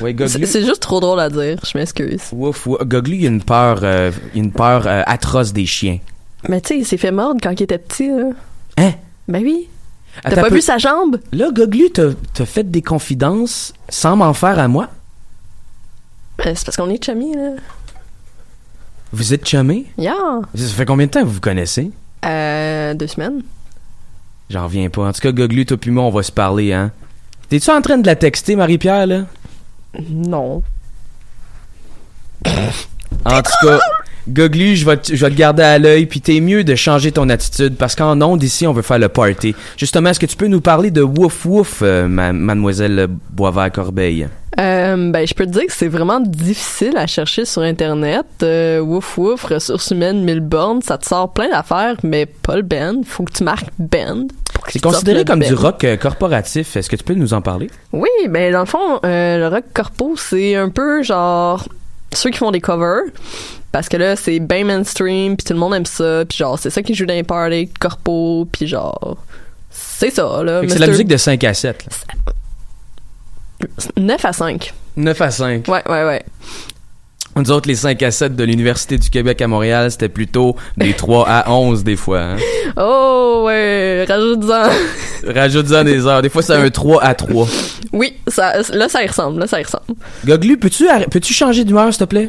[0.00, 2.22] Oui, C'est juste trop drôle à dire, je m'excuse.
[2.32, 2.78] Ouf, ouf.
[2.84, 5.98] Goglu, il a une peur, euh, une peur atroce des chiens.
[6.48, 8.30] Mais tu sais, il s'est fait mordre quand il était petit, là.
[8.78, 8.92] Hein?
[9.28, 9.68] Ben oui.
[10.22, 10.56] T'as pas peu.
[10.56, 11.18] vu sa jambe?
[11.32, 14.88] Là, Goglu, t'as fait des confidences sans m'en faire à moi?
[16.38, 17.52] Ben, c'est parce qu'on est chummy, là.
[19.12, 19.86] Vous êtes chumé?
[19.98, 20.40] Yeah!
[20.54, 21.90] Ça fait combien de temps que vous vous connaissez?
[22.24, 23.42] Euh, deux semaines.
[24.48, 25.06] J'en reviens pas.
[25.08, 26.90] En tout cas, Goglu, toi puis moi, on va se parler, hein?
[27.48, 29.22] T'es-tu en train de la texter, Marie-Pierre, là?
[30.10, 30.62] Non.
[33.24, 33.78] En tout cas,
[34.28, 37.10] Goglu, je vais, te- je vais te garder à l'œil, puis t'es mieux de changer
[37.12, 39.54] ton attitude, parce qu'en ondes, ici, on veut faire le party.
[39.76, 44.28] Justement, est-ce que tu peux nous parler de Wouf Wouf, euh, ma- mademoiselle Boisvert-Corbeil?
[44.60, 48.26] Euh, ben, je peux te dire que c'est vraiment difficile à chercher sur Internet.
[48.42, 52.62] Euh, wouf wouf, ressources humaines, 1000 bornes, ça te sort plein d'affaires, mais pas le
[52.62, 53.00] band.
[53.06, 54.26] Faut que tu marques band.
[54.68, 56.76] C'est considéré comme du rock euh, corporatif.
[56.76, 57.70] Est-ce que tu peux nous en parler?
[57.94, 61.66] Oui, ben dans le fond, euh, le rock corpo, c'est un peu genre
[62.14, 63.02] ceux qui font des covers.
[63.72, 66.68] Parce que là, c'est bien mainstream, puis tout le monde aime ça, puis genre, c'est
[66.68, 69.16] ça qui joue dans les parties corpo, puis genre,
[69.70, 70.60] c'est ça, là.
[70.68, 71.86] C'est la musique de 5 à 7.
[71.86, 72.32] là.
[73.96, 74.74] 9 à 5.
[74.96, 75.68] 9 à 5.
[75.68, 76.22] Ouais, ouais, ouais.
[77.34, 80.92] Nous autres, les 5 à 7 de l'Université du Québec à Montréal, c'était plutôt des
[80.92, 82.20] 3 à 11 des fois.
[82.20, 82.36] Hein?
[82.74, 84.70] Oh, ouais, rajoute-en.
[85.34, 86.22] Rajoute-en des heures.
[86.22, 87.46] Des fois, c'est un 3 à 3.
[87.92, 89.84] oui, ça, là, ça y ressemble, là, ça y ressemble.
[90.24, 92.28] Goglu, peux-tu peux-tu changer d'humeur, s'il te plaît?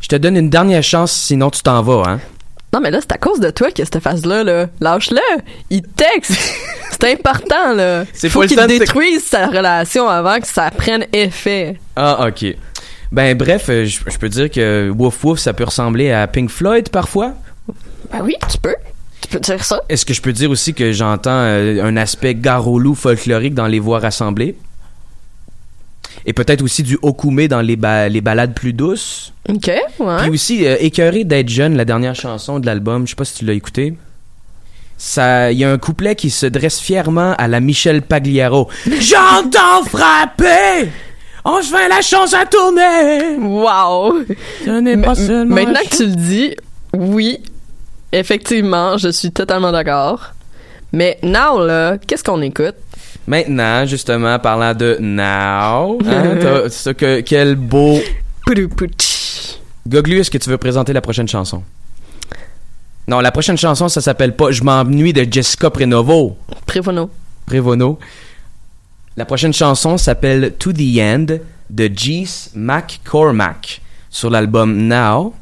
[0.00, 2.20] Je te donne une dernière chance, sinon tu t'en vas, hein?
[2.72, 4.66] Non, mais là, c'est à cause de toi que cette phase-là, là.
[4.80, 5.42] Lâche-le!
[5.70, 6.38] Il texte!
[6.92, 8.04] c'est important, là.
[8.12, 11.80] C'est Faut qu'il détruise sa relation avant que ça prenne effet.
[11.96, 12.54] Ah, ok.
[13.12, 16.48] Ben, bref, euh, je je peux dire que Wouf Wouf, ça peut ressembler à Pink
[16.50, 17.34] Floyd parfois.
[18.12, 18.76] Ben oui, tu peux.
[19.20, 19.80] Tu peux dire ça.
[19.88, 23.78] Est-ce que je peux dire aussi que j'entends euh, un aspect garolou folklorique dans les
[23.80, 24.56] voix rassemblées?
[26.26, 29.32] Et peut-être aussi du okume dans les, ba- les balades plus douces?
[29.48, 30.16] OK, ouais.
[30.20, 33.34] Puis aussi, euh, Écœuré d'être jeune, la dernière chanson de l'album, je sais pas si
[33.38, 33.94] tu l'as écouté.
[34.98, 38.68] Ça, il y a un couplet qui se dresse fièrement à la Michel Pagliaro.
[39.00, 40.90] J'entends frapper!
[41.44, 43.36] On se fait la chance à tourner!
[43.38, 44.24] Wow!
[44.64, 45.54] Ce n'est pas m- seulement...
[45.54, 46.54] Maintenant que tu le dis,
[46.94, 47.40] oui,
[48.12, 50.32] effectivement, je suis totalement d'accord.
[50.92, 52.74] Mais now, là, qu'est-ce qu'on écoute?
[53.26, 57.98] Maintenant, justement, parlant de now, hein, ce que, quel beau...
[59.88, 61.62] Goglu, est-ce que tu veux présenter la prochaine chanson?
[63.08, 66.36] Non, la prochaine chanson, ça s'appelle pas Je m'ennuie de Jessica Prenovo.
[66.66, 67.10] Prévono.
[67.46, 67.98] Prévono.
[69.20, 71.26] La prochaine chanson s'appelle To the End
[71.68, 75.34] de Geese McCormack sur l'album Now.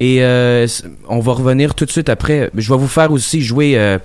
[0.00, 0.66] Et euh,
[1.06, 2.50] on va revenir tout de suite après.
[2.54, 3.98] Je vais vous faire aussi jouer euh,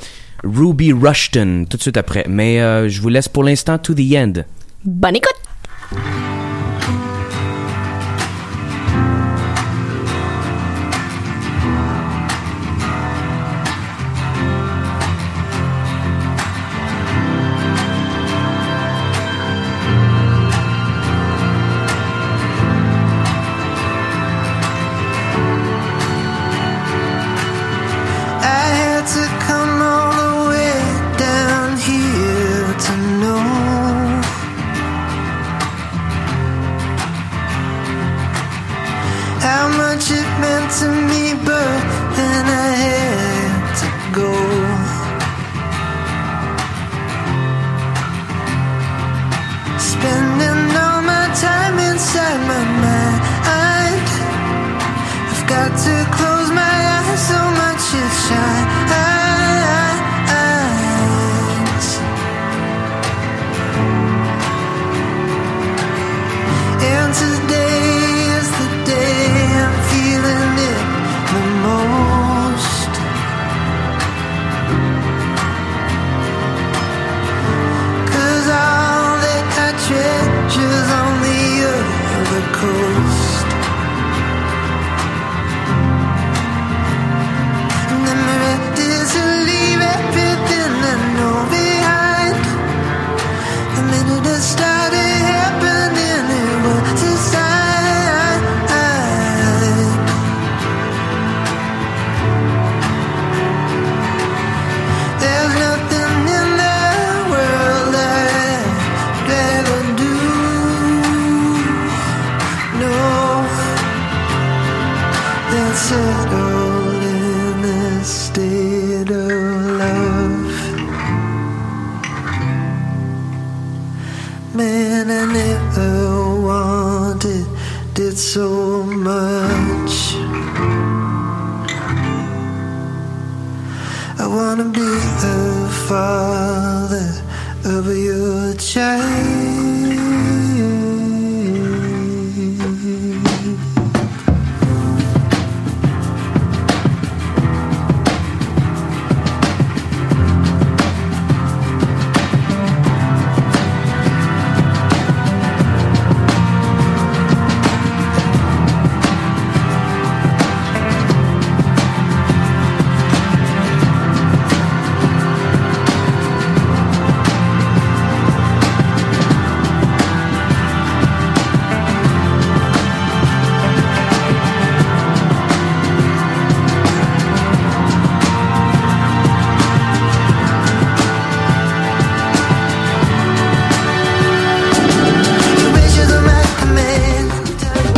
[0.44, 2.26] Ruby Rushton tout de suite après.
[2.28, 4.34] Mais euh, je vous laisse pour l'instant To the End.
[4.84, 6.35] Bonne écoute!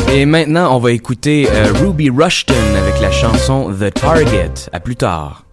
[0.09, 4.69] Et maintenant, on va écouter euh, Ruby Rushton avec la chanson The Target.
[4.71, 5.46] À plus tard.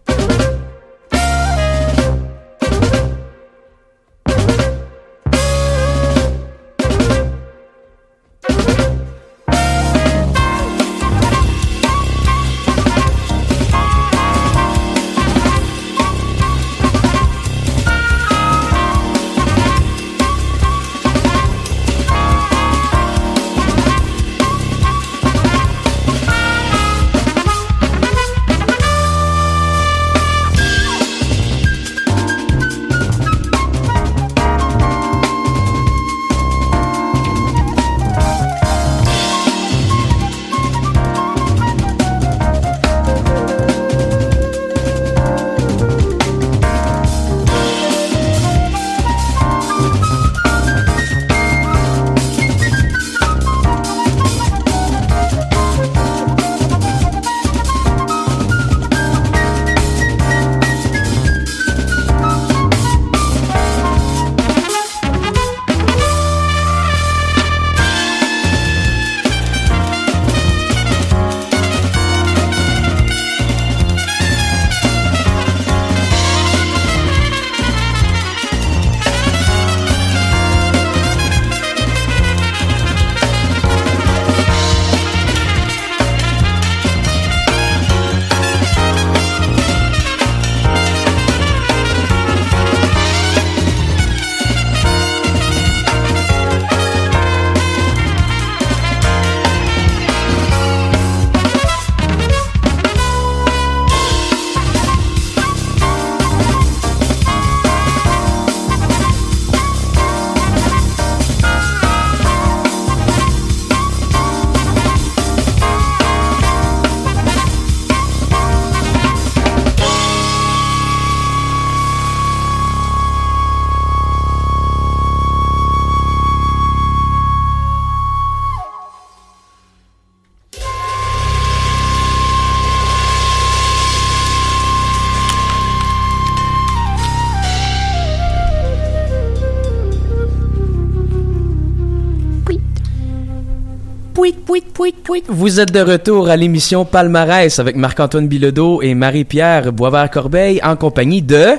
[145.37, 151.23] Vous êtes de retour à l'émission Palmarès avec Marc-Antoine Bilodeau et Marie-Pierre Boisvert-Corbeil en compagnie
[151.23, 151.57] de...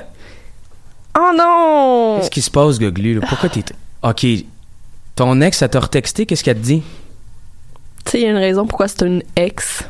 [1.19, 2.19] Oh non!
[2.19, 3.19] Qu'est-ce qui se passe, Goglu?
[3.19, 3.65] Pourquoi t'es...
[4.01, 4.25] Ok,
[5.15, 6.83] ton ex, elle t'a retexté, qu'est-ce qu'elle te dit?
[8.05, 9.83] Tu sais, il y a une raison pourquoi c'est une ex.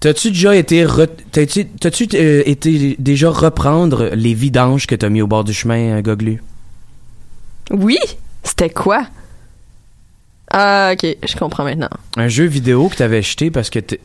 [0.00, 0.82] T'as-tu déjà été...
[0.86, 5.52] re- T'as-tu t'as-tu, euh, été déjà reprendre les vidanges que t'as mis au bord du
[5.52, 6.42] chemin, euh, Goglu?
[7.70, 7.98] Oui?
[8.42, 9.06] C'était quoi?
[10.58, 11.90] Ah, ok, je comprends maintenant.
[12.16, 13.98] Un jeu vidéo que t'avais acheté parce que tu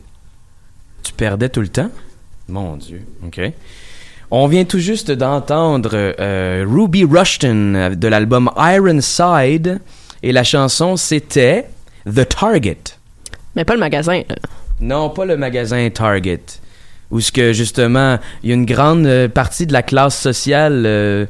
[1.16, 1.88] perdais tout le temps?
[2.46, 3.40] Mon Dieu, ok.
[4.30, 9.80] On vient tout juste d'entendre euh, Ruby Rushton de l'album Ironside
[10.22, 11.70] et la chanson c'était
[12.06, 12.98] The Target.
[13.56, 14.20] Mais pas le magasin.
[14.28, 14.36] là.
[14.78, 16.42] Non, pas le magasin Target.
[17.10, 20.82] Où ce que justement, il y a une grande euh, partie de la classe sociale
[20.84, 21.24] euh,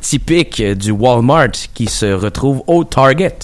[0.00, 3.36] typique du Walmart qui se retrouve au Target.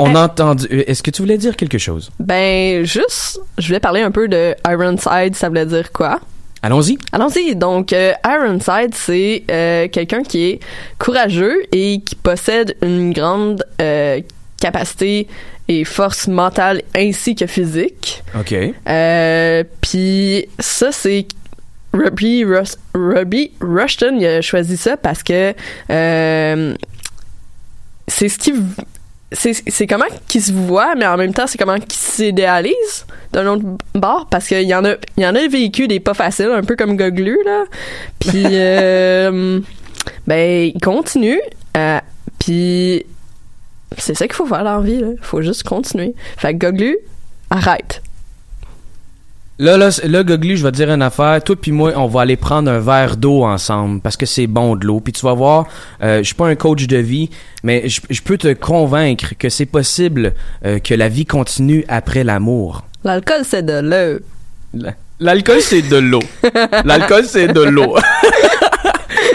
[0.00, 0.66] On a entendu.
[0.66, 2.10] Est-ce que tu voulais dire quelque chose?
[2.18, 6.20] Ben, juste, je voulais parler un peu de Ironside, ça voulait dire quoi?
[6.62, 6.98] Allons-y.
[7.12, 7.56] Allons-y.
[7.56, 10.60] Donc, euh, Ironside, c'est euh, quelqu'un qui est
[10.98, 14.20] courageux et qui possède une grande euh,
[14.60, 15.26] capacité
[15.68, 18.22] et force mentale ainsi que physique.
[18.38, 18.54] OK.
[19.80, 21.26] Puis ça, c'est
[21.92, 25.54] Ruby, Rus- Ruby Rushton, il a choisi ça parce que
[25.90, 26.74] euh,
[28.06, 28.52] c'est ce qui
[29.32, 33.64] c'est comment qu'il se voit, mais en même temps, c'est comment qu'il s'idéalise d'un autre
[33.94, 36.62] bord, parce qu'il y en a, il y en a vécu des pas faciles, un
[36.62, 37.64] peu comme Goglu, là.
[38.18, 39.60] Puis, euh,
[40.26, 41.40] ben, il continue,
[41.76, 42.00] euh,
[42.40, 43.04] puis
[43.98, 45.08] c'est ça qu'il faut faire dans la vie, là.
[45.22, 46.14] faut juste continuer.
[46.36, 46.98] Fait que Goglu,
[47.50, 48.02] arrête.
[49.60, 51.42] Là, là, là, Goglu, je vais te dire une affaire.
[51.44, 54.74] Toi puis moi, on va aller prendre un verre d'eau ensemble parce que c'est bon
[54.74, 55.00] de l'eau.
[55.00, 55.66] Puis tu vas voir,
[56.02, 57.28] euh, je suis pas un coach de vie,
[57.62, 60.32] mais je, je peux te convaincre que c'est possible
[60.64, 62.84] euh, que la vie continue après l'amour.
[63.04, 64.20] L'alcool, c'est de l'eau.
[64.72, 66.22] La- L'alcool, c'est de l'eau.
[66.86, 67.94] L'alcool, c'est de l'eau.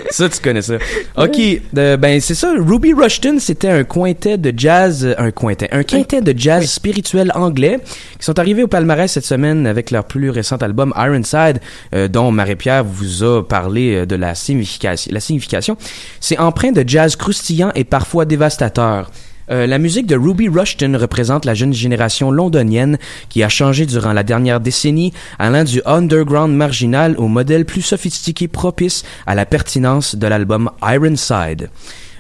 [0.10, 0.76] ça, tu connais ça.
[1.18, 1.40] OK,
[1.78, 2.54] euh, ben c'est ça.
[2.58, 7.32] Ruby Rushton, c'était un quintet de jazz, euh, un quintet, un quintet de jazz spirituel
[7.36, 7.80] anglais
[8.20, 11.60] qui sont arrivés au palmarès cette semaine avec leur plus récent album Ironside,
[11.94, 15.12] euh, dont Marie-Pierre vous a parlé de la signification.
[15.14, 15.78] La signification,
[16.20, 19.12] c'est empreint de jazz croustillant et parfois dévastateur.
[19.52, 22.98] Euh, la musique de Ruby Rushton représente la jeune génération londonienne
[23.30, 28.48] qui a changé durant la dernière décennie, allant du underground marginal au modèle plus sophistiqué
[28.48, 31.70] propice à la pertinence de l'album Ironside.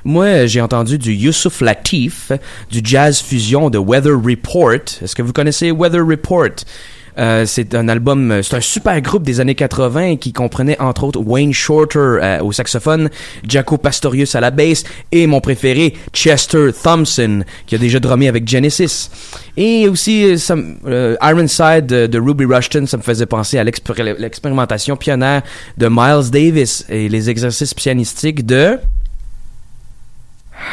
[0.04, 2.32] Moi, j'ai entendu du Yusuf Latif,
[2.70, 5.02] du jazz fusion de Weather Report.
[5.02, 6.52] Est-ce que vous connaissez Weather Report?
[7.18, 11.20] Euh, c'est un album, c'est un super groupe des années 80 qui comprenait entre autres
[11.22, 13.10] Wayne Shorter euh, au saxophone,
[13.48, 18.48] Jaco Pastorius à la basse et mon préféré Chester Thompson qui a déjà drummé avec
[18.48, 19.10] Genesis.
[19.56, 20.38] Et aussi euh,
[20.88, 25.42] euh, Ironside de, Ruby Rushton, ça me faisait penser à l'expér- l'expérimentation pionnière
[25.78, 28.78] de Miles Davis et les exercices pianistiques de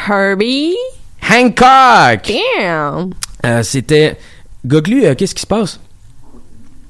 [0.09, 0.75] Herbie?
[1.21, 2.31] Hancock.
[2.59, 3.11] Damn!
[3.45, 4.17] Euh, C'était
[4.65, 5.79] Goglu, euh, qu'est-ce qui se passe?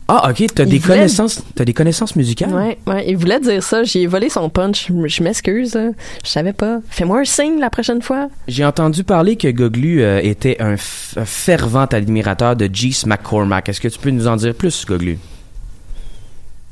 [0.07, 2.53] Ah, ok, t'as des voulait- connaissances, t'as des connaissances musicales?
[2.53, 3.83] Ouais, ouais, il voulait dire ça.
[3.83, 4.91] J'ai volé son punch.
[5.05, 5.79] Je m'excuse.
[6.23, 6.79] Je savais pas.
[6.89, 8.27] Fais-moi un signe la prochaine fois.
[8.47, 13.69] J'ai entendu parler que Goglu euh, était un, fervent admirateur de Geese McCormack.
[13.69, 15.17] Est-ce que tu peux nous en dire plus, Goglu?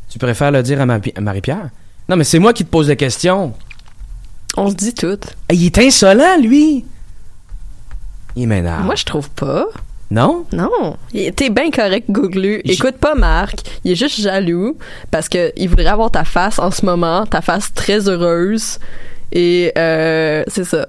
[0.09, 1.69] Tu préfères le dire à, ma- à Marie-Pierre?
[2.09, 3.53] Non, mais c'est moi qui te pose la question.
[4.57, 5.17] On se dit tout.
[5.49, 6.83] Il est insolent, lui!
[8.35, 8.83] Il m'énerve.
[8.83, 9.65] Moi, je trouve pas.
[10.11, 10.45] Non?
[10.51, 10.97] Non.
[11.13, 12.61] T'es bien correct, Googlu.
[12.65, 13.61] Écoute pas Marc.
[13.85, 14.77] Il est juste jaloux
[15.09, 18.77] parce que il voudrait avoir ta face en ce moment, ta face très heureuse.
[19.31, 20.87] Et euh, c'est ça.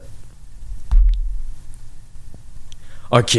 [3.12, 3.38] OK.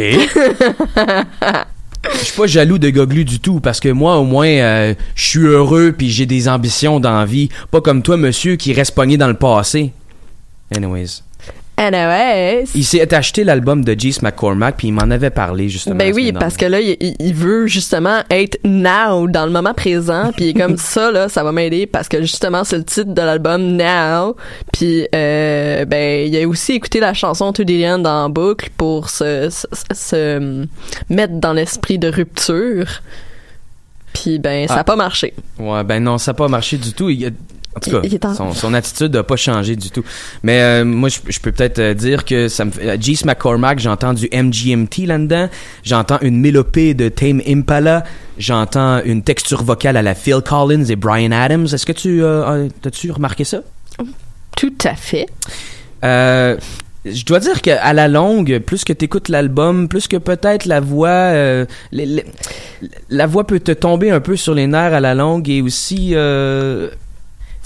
[2.12, 5.24] Je suis pas jaloux de Goglu du tout parce que moi au moins euh, je
[5.24, 8.94] suis heureux puis j'ai des ambitions dans la vie, pas comme toi monsieur qui reste
[8.94, 9.92] pogné dans le passé.
[10.74, 11.22] Anyways,
[11.76, 12.66] Anyways.
[12.74, 15.96] il s'est acheté l'album de Geese McCormack puis il m'en avait parlé justement.
[15.96, 20.54] Ben oui, parce que là, il, veut justement être now, dans le moment présent, puis
[20.54, 24.36] comme ça, là, ça va m'aider, parce que justement, c'est le titre de l'album Now,
[24.72, 29.10] puis euh, ben, il a aussi écouté la chanson To The End en boucle pour
[29.10, 29.48] se,
[29.92, 30.66] se,
[31.10, 32.86] mettre dans l'esprit de rupture,
[34.12, 34.80] puis ben, ça Ah.
[34.80, 35.34] a pas marché.
[35.58, 37.10] Ouais, ben non, ça n'a pas marché du tout.
[37.10, 37.30] Il a-
[37.76, 40.04] en tout cas, il est en- son, son attitude n'a pas changé du tout.
[40.42, 43.00] Mais euh, moi, je, je peux peut-être euh, dire que ça me fait...
[43.02, 45.48] Geese McCormack, j'entends du MGMT là-dedans.
[45.82, 48.04] J'entends une mélopée de Tame Impala.
[48.38, 51.64] J'entends une texture vocale à la Phil Collins et Brian Adams.
[51.72, 52.22] Est-ce que tu...
[52.22, 53.62] Euh, euh, T'as-tu remarqué ça?
[54.56, 55.26] Tout à fait.
[56.04, 56.56] Euh,
[57.04, 61.08] je dois dire qu'à la longue, plus que t'écoutes l'album, plus que peut-être la voix,
[61.08, 62.24] euh, les- les-
[63.10, 66.10] la voix peut te tomber un peu sur les nerfs à la longue et aussi,
[66.12, 66.88] euh,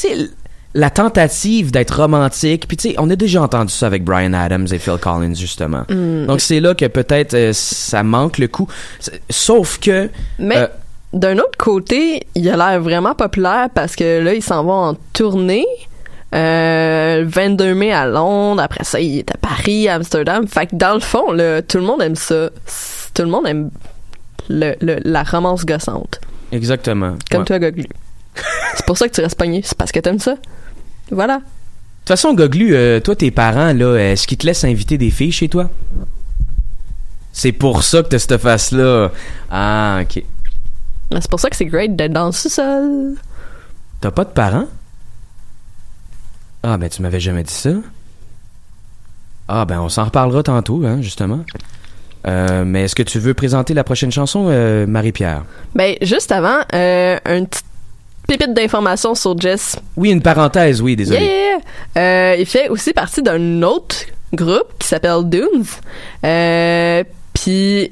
[0.07, 0.31] sais,
[0.75, 2.69] la tentative d'être romantique.
[2.69, 5.83] Puis tu sais, on a déjà entendu ça avec Brian Adams et Phil Collins justement.
[5.89, 6.27] Mm.
[6.27, 8.69] Donc c'est là que peut-être euh, ça manque le coup.
[9.31, 10.67] Sauf que Mais Euh,
[11.15, 14.95] d'un autre côté, il a l'air vraiment populaire parce que là, il s'en va en
[15.15, 15.65] tournée.
[16.35, 20.47] Euh, le 22 mai à Londres, après ça, il est à Paris, à Amsterdam.
[20.47, 22.51] Fait que dans le fond, là, tout le monde aime ça.
[23.15, 23.71] Tout le monde aime
[24.51, 26.21] le, le- la romance gossante.
[26.53, 27.15] exactement.
[27.31, 27.47] Comme Ouais.
[27.47, 27.87] toi, Goglu.
[28.77, 29.63] C'est pour ça que tu restes pogné.
[29.65, 30.37] C'est parce que t'aimes ça.
[31.11, 31.37] Voilà.
[31.37, 35.11] De toute façon, Goglu, euh, toi, tes parents, là, est-ce qu'ils te laissent inviter des
[35.11, 35.71] filles chez toi?
[37.33, 39.11] C'est pour ça que t'as cette face-là.
[39.51, 40.23] Ah, ok.
[41.13, 43.15] C'est pour ça que c'est great d'être dans le sous-sol.
[44.01, 44.67] T'as pas de parents?
[46.63, 47.71] Ah, ben tu m'avais jamais dit ça.
[49.47, 51.45] Ah, ben on s'en reparlera tantôt, hein, justement.
[52.27, 55.45] Euh, mais est-ce que tu veux présenter la prochaine chanson, euh, Marie-Pierre?
[55.75, 57.63] Ben, juste avant, euh, un petit
[58.29, 61.25] pépite d'informations sur Jess Oui, une parenthèse, oui, désolé.
[61.25, 61.59] Yeah!
[61.97, 63.97] Euh, il fait aussi partie d'un autre
[64.33, 65.65] groupe qui s'appelle Dunes.
[66.25, 67.03] Euh,
[67.33, 67.91] Puis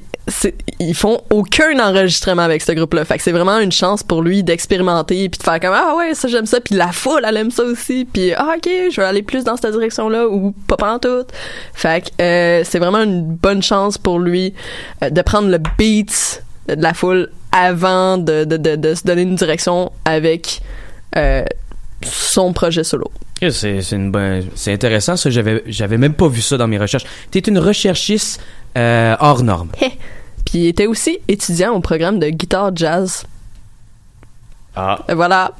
[0.81, 3.05] ils font aucun enregistrement avec ce groupe-là.
[3.05, 6.15] Fait que c'est vraiment une chance pour lui d'expérimenter puis de faire comme ah ouais
[6.15, 9.07] ça j'aime ça puis la foule elle aime ça aussi puis ah ok je vais
[9.07, 11.29] aller plus dans cette direction-là ou pas pantoute.
[11.75, 14.53] Fait que euh, c'est vraiment une bonne chance pour lui
[15.03, 19.23] euh, de prendre le beat de la foule avant de, de, de, de se donner
[19.23, 20.61] une direction avec
[21.17, 21.45] euh,
[22.03, 23.11] son projet solo.
[23.51, 25.31] C'est c'est intéressant, ça.
[25.31, 27.05] J'avais j'avais même pas vu ça dans mes recherches.
[27.31, 28.41] T'es une recherchiste
[28.77, 29.71] euh, hors norme.
[30.47, 33.25] Puis il était aussi étudiant au programme de guitare jazz.
[34.75, 34.99] Ah.
[35.09, 35.53] Et voilà.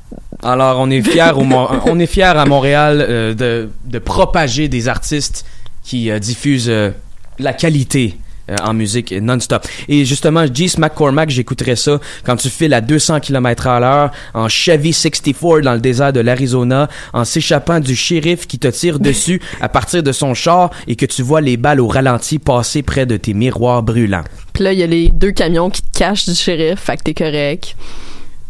[0.43, 1.41] Alors, on est fiers au
[1.87, 5.47] on est fiers à Montréal euh, de, de propager des artistes
[5.83, 6.91] qui euh, diffusent euh,
[7.39, 8.26] la qualité euh,
[8.63, 9.67] en musique non-stop.
[9.89, 14.49] Et justement, Geese McCormack, j'écouterais ça quand tu files à 200 km à l'heure en
[14.49, 19.41] Chevy 64 dans le désert de l'Arizona, en s'échappant du shérif qui te tire dessus
[19.61, 23.07] à partir de son char et que tu vois les balles au ralenti passer près
[23.07, 24.25] de tes miroirs brûlants.
[24.53, 27.03] Puis là, il y a les deux camions qui te cachent du shérif, fait que
[27.03, 27.77] t'es correct.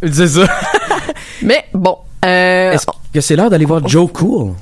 [0.02, 0.46] C'est ça.
[1.42, 4.52] Mais bon, euh, Est-ce que c'est l'heure d'aller voir Joe Cool?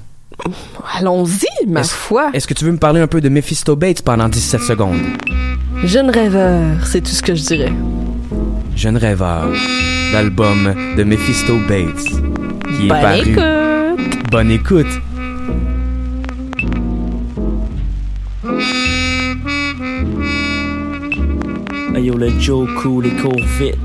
[0.99, 2.31] Allons-y, ma foi.
[2.33, 5.01] Est-ce que tu veux me parler un peu de Mephisto Bates pendant 17 secondes?
[5.85, 7.73] Jeune rêveur, c'est tout ce que je dirais.
[8.77, 9.49] Jeune rêveur,
[10.13, 12.05] l'album de Mephisto Bates,
[12.77, 13.31] qui est Bonne paru.
[13.31, 14.31] écoute.
[14.31, 15.01] Bonne écoute.
[21.95, 23.77] Hey yo, le Joe cool, il court vite.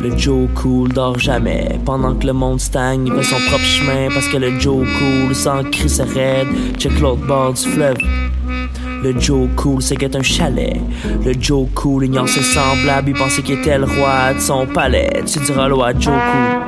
[0.00, 1.78] Le Joe cool dort jamais.
[1.84, 4.08] Pendant que le monde stagne, il fait son propre chemin.
[4.08, 6.48] Parce que le Joe cool, sans cri se raide,
[6.78, 7.98] check l'autre bord du fleuve.
[9.02, 10.80] Le Joe cool, c'est qu'être un chalet.
[11.24, 15.22] Le Joe cool ignore ses semblables, il pensait qu'il était le roi de son palais.
[15.26, 16.60] Tu diras l'eau à Joe cool.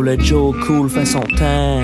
[0.02, 1.82] le Joe cool fait son temps.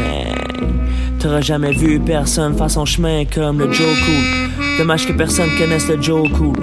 [1.20, 4.57] T'auras jamais vu personne faire son chemin comme le Joe cool.
[4.78, 6.55] Dommage que personne connaisse le Joe cool.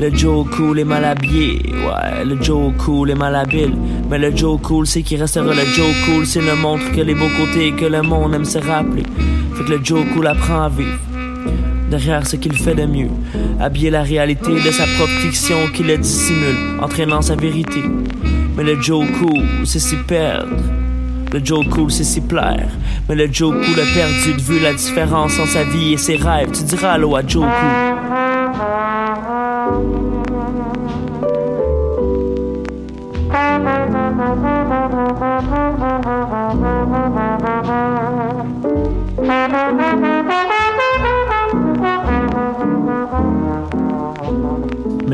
[0.00, 3.76] Le Joe cool est mal habillé, ouais, le Joe cool est mal habile.
[4.10, 7.14] Mais le Joe cool, c'est qu'il restera le Joe cool s'il ne montre que les
[7.14, 9.04] beaux côtés que le monde aime se rappeler.
[9.54, 10.98] Fait que le Joe cool apprend à vivre
[11.90, 13.10] derrière ce qu'il fait de mieux.
[13.60, 17.82] Habiller la réalité de sa propre fiction qui le dissimule, entraînant sa vérité.
[18.54, 20.56] Mais le Joe Cool, c'est s'y perdre.
[21.32, 22.68] Le Joe Cool, c'est s'y plaire.
[23.08, 26.16] Mais le Joe Cool a perdu de vue la différence entre sa vie et ses
[26.16, 26.50] rêves.
[26.52, 27.46] Tu diras allô à Joe.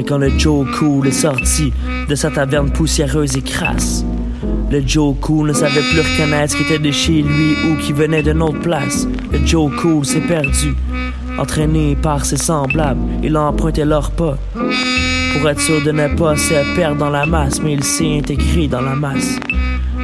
[0.09, 1.71] Quand le Joe Cool est sorti
[2.09, 4.07] de sa taverne poussiéreuse et crasse,
[4.71, 8.23] le Joe Cool ne savait plus reconnaître qui était de chez lui ou qui venait
[8.23, 9.07] d'une autre place.
[9.31, 10.75] Le Joe Cool s'est perdu.
[11.39, 14.39] Entraîné par ses semblables, il a emprunté pas.
[14.55, 18.67] Pour être sûr de ne pas se perdre dans la masse, mais il s'est intégré
[18.67, 19.39] dans la masse.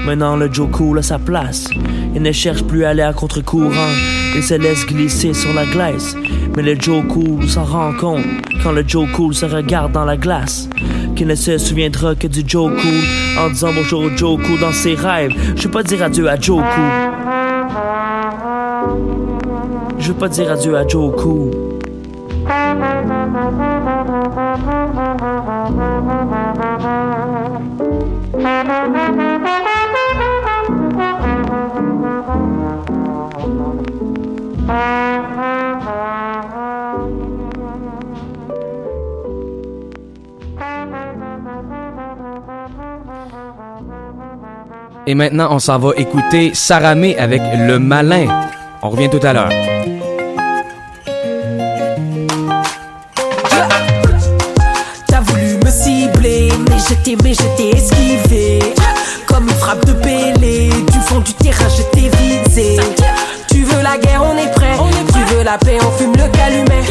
[0.04, 1.66] Maintenant, le Joe Cool a sa place.
[2.14, 3.92] Il ne cherche plus à aller à contre-courant.
[4.36, 6.14] Il se laisse glisser sur la glace.
[6.56, 8.24] Mais le Joe Cool s'en rend compte
[8.62, 10.68] quand le Joe Cool se regarde dans la glace.
[11.16, 14.72] Qu'il ne se souviendra que du Joe Cool en disant bonjour au Joe Cool dans
[14.72, 15.32] ses rêves.
[15.56, 16.84] Je veux pas dire adieu à Joe Cool.
[19.98, 21.73] Je veux pas dire adieu à Joe Cool.
[45.06, 48.26] Et maintenant, on s'en va écouter Saramé avec Le Malin.
[48.80, 49.50] On revient tout à l'heure.
[55.06, 58.60] T'as voulu me cibler, mais je t'ai, mais je t'ai esquivé.
[59.26, 62.80] Comme une frappe de Pélé, du fond du terrain, je t'ai visé.
[63.50, 64.72] Tu veux la guerre, on est prêt.
[65.12, 66.82] Tu veux la paix, on fume le calumet.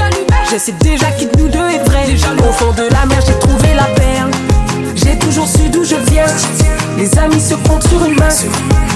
[0.51, 2.05] Je sais déjà qui de nous deux est vrai.
[2.47, 4.29] Au fond de la mer, j'ai trouvé la perle.
[4.95, 5.82] J'ai toujours su d'où.
[7.03, 8.29] Les amis se comptent sur une main.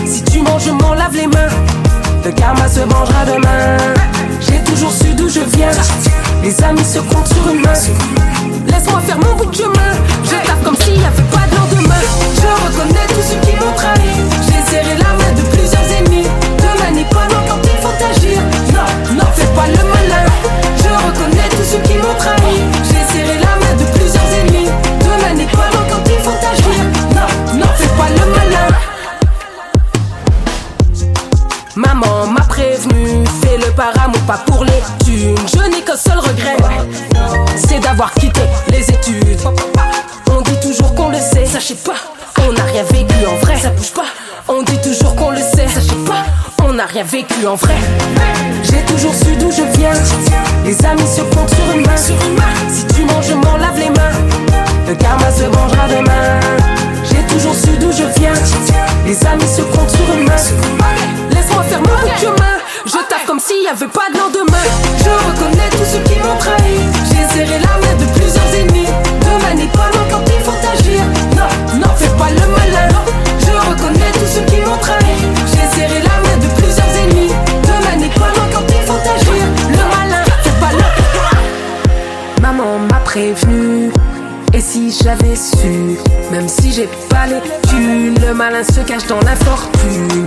[0.05, 1.51] Si tu manges, je m'en lave les mains.
[2.23, 3.75] Le karma se vengera demain.
[4.39, 5.71] J'ai toujours su d'où je viens.
[6.41, 7.73] Les amis se comptent sur une main.
[8.65, 9.91] Laisse-moi faire mon bout de chemin.
[10.23, 11.99] Je tape comme s'il n'y avait pas de lendemain.
[12.35, 14.15] Je reconnais tous ceux qui m'ont trahi.
[14.47, 16.27] J'ai serré la main de plusieurs ennemis.
[16.59, 18.39] Demain n'est pas loin quand il faut agir.
[18.71, 20.23] Non, non, fais pas le malin.
[20.77, 22.76] Je reconnais tous ceux qui m'ont trahi.
[32.57, 35.35] Prévenu, fais le par amour, pas pour les thunes.
[35.53, 36.57] Je n'ai qu'un seul regret,
[37.55, 39.39] c'est d'avoir quitté les études.
[40.31, 41.99] On dit toujours qu'on le sait, sachez pas,
[42.47, 43.57] on n'a rien vécu en vrai.
[43.61, 44.09] Ça bouge pas,
[44.47, 46.25] on dit toujours qu'on le sait, sachez pas,
[46.63, 47.75] on n'a rien vécu en vrai.
[48.63, 49.93] J'ai toujours su d'où je viens,
[50.65, 51.97] les amis se comptent sur une main.
[51.97, 54.17] Si tu manges, je m'en lave les mains.
[54.87, 56.39] Le karma se vengera demain.
[57.29, 58.33] Toujours su d'où je viens,
[59.05, 60.35] les amis se comptent sur une main.
[61.31, 62.55] Laisse-moi faire mon de chemin.
[62.85, 64.65] Je taffe comme s'il n'y avait pas de lendemain.
[65.03, 66.77] Je reconnais tous ceux qui m'ont trahi.
[67.09, 68.87] J'ai serré la main de plusieurs ennemis.
[69.21, 71.01] Demain n'est pas loin quand il faut agir.
[71.35, 71.49] Non,
[71.79, 72.89] non, fais pas le malin.
[73.39, 75.15] Je reconnais tous ceux qui m'ont trahi.
[75.51, 77.31] J'ai serré la main de plusieurs ennemis.
[77.63, 79.43] Demain n'est pas loin quand il faut agir.
[79.69, 82.41] Le malin, fais pas le.
[82.41, 83.56] Maman m'a prévenu.
[84.69, 85.97] Si j'avais su,
[86.29, 87.39] même si j'ai pas les
[87.69, 90.25] thunes, le malin se cache dans l'infortune.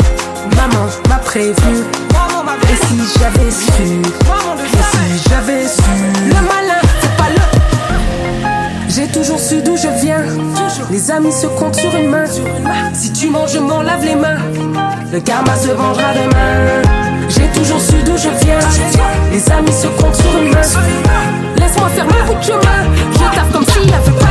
[0.57, 1.84] Maman m'a prévenu.
[2.62, 5.82] Et si j'avais su, et si j'avais su,
[6.26, 8.88] le malin, c'est pas le.
[8.88, 10.24] J'ai toujours su d'où je viens.
[10.91, 12.24] Les amis se comptent sur une main.
[12.95, 14.38] Si tu manges, je m'en lave les mains.
[15.12, 16.80] Le karma se vengera demain.
[17.28, 18.59] J'ai toujours su d'où je viens.
[19.32, 20.62] Les amis se comptent sur une main.
[21.59, 22.88] Laisse-moi faire ma route de chemin.
[23.12, 24.30] Je taffe comme s'il y avait pas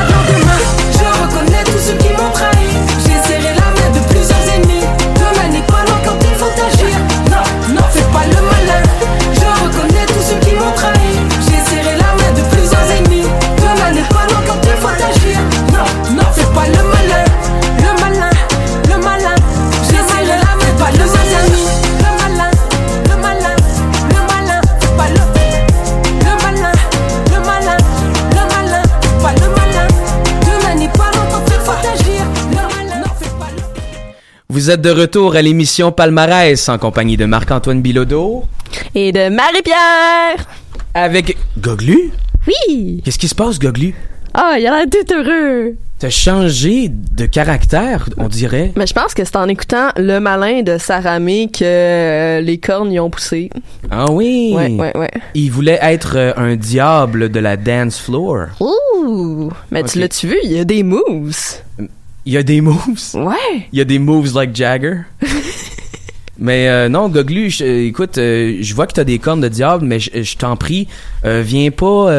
[34.59, 38.43] Vous êtes de retour à l'émission Palmarès en compagnie de Marc-Antoine Bilodeau
[38.93, 40.45] Et de Marie-Pierre!
[40.93, 42.11] avec Goglu?
[42.45, 43.01] Oui!
[43.05, 43.95] Qu'est-ce qui se passe, Goglu?
[44.33, 45.75] Ah, il a l'air tout heureux!
[45.97, 48.73] T'as changé de caractère, on dirait.
[48.75, 52.57] Mais je pense que c'est en écoutant Le Malin de Sarah May que euh, les
[52.57, 53.49] cornes y ont poussé.
[53.89, 54.51] Ah oui.
[54.53, 55.11] Ouais, ouais, ouais.
[55.35, 58.47] Il voulait être euh, un diable de la dance floor.
[58.59, 59.51] Ouh!
[59.71, 60.37] Mais tu l'as-tu vu?
[60.43, 61.61] Il y a des moves.
[62.29, 62.77] Il y a des moves.
[63.15, 63.65] Ouais!
[63.73, 64.97] Il y a des moves like Jagger.
[66.37, 69.47] mais euh, non, Goglu, je- euh, écoute, euh, je vois que t'as des cornes de
[69.47, 70.87] diable, mais je, je t'en prie,
[71.25, 72.11] euh, viens pas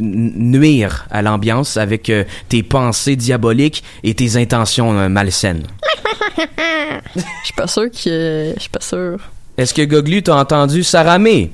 [0.00, 2.10] nuire à l'ambiance avec
[2.48, 5.62] tes pensées diaboliques et tes intentions malsaines.
[7.14, 8.52] Je suis pas sûr que.
[8.56, 9.18] Je suis pas sûr.
[9.56, 11.52] Est-ce que Goglu t'a entendu Saramé?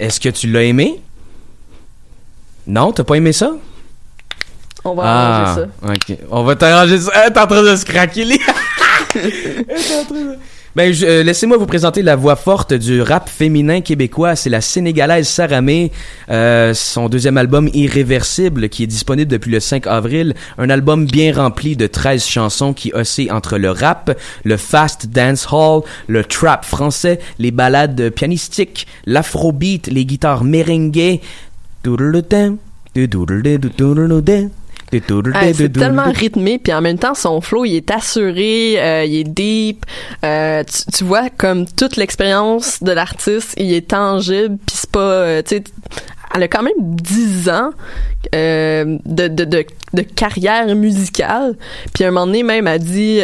[0.00, 0.96] Est-ce que tu l'as aimé?
[2.66, 3.52] Non, t'as pas aimé ça?
[4.84, 5.92] On va Ah, arranger ça.
[5.92, 6.18] ok.
[6.30, 7.10] On va t'arranger ça.
[7.14, 8.38] Ah, T'es en train de se craquer les...
[10.76, 14.36] Ben, je- euh, laissez-moi vous présenter la voix forte du rap féminin québécois.
[14.36, 15.90] C'est la sénégalaise Saramé.
[16.30, 20.34] Euh, son deuxième album Irréversible, qui est disponible depuis le 5 avril.
[20.58, 25.48] Un album bien rempli de 13 chansons qui oscillent entre le rap, le fast dance
[25.50, 31.18] hall, le trap français, les ballades pianistiques, l'afrobeat, les guitares merengue.
[35.34, 39.20] Ah, c'est tellement rythmé, puis en même temps, son flow, il est assuré, euh, il
[39.20, 39.86] est deep.
[40.24, 45.00] Euh, tu, tu vois, comme toute l'expérience de l'artiste, il est tangible, puis c'est pas,
[45.00, 45.64] euh, tu sais,
[46.34, 47.70] elle a quand même 10 ans
[48.34, 49.64] euh, de, de, de,
[49.94, 51.56] de carrière musicale.
[51.92, 53.20] Puis à un moment donné, même, elle dit...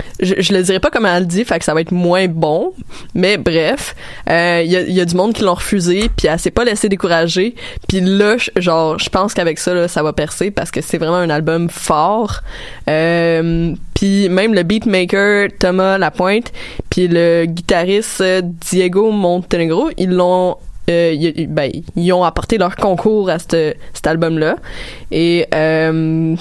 [0.00, 1.92] Euh, je, je le dirais pas comme elle le dit, fait que ça va être
[1.92, 2.72] moins bon.
[3.14, 3.94] Mais bref,
[4.30, 6.64] euh, il y, a, y a du monde qui l'ont refusé, puis elle s'est pas
[6.64, 7.54] laissée décourager.
[7.88, 10.98] Puis là, je- genre, je pense qu'avec ça, là, ça va percer parce que c'est
[10.98, 12.40] vraiment un album fort.
[12.88, 16.52] Euh, puis même le beatmaker Thomas Lapointe,
[16.90, 20.56] puis le guitariste euh, Diego Montenegro, ils l'ont
[20.88, 24.56] euh, ben, ils ont apporté leur concours à ce- cet album-là.
[25.10, 26.36] Et euh,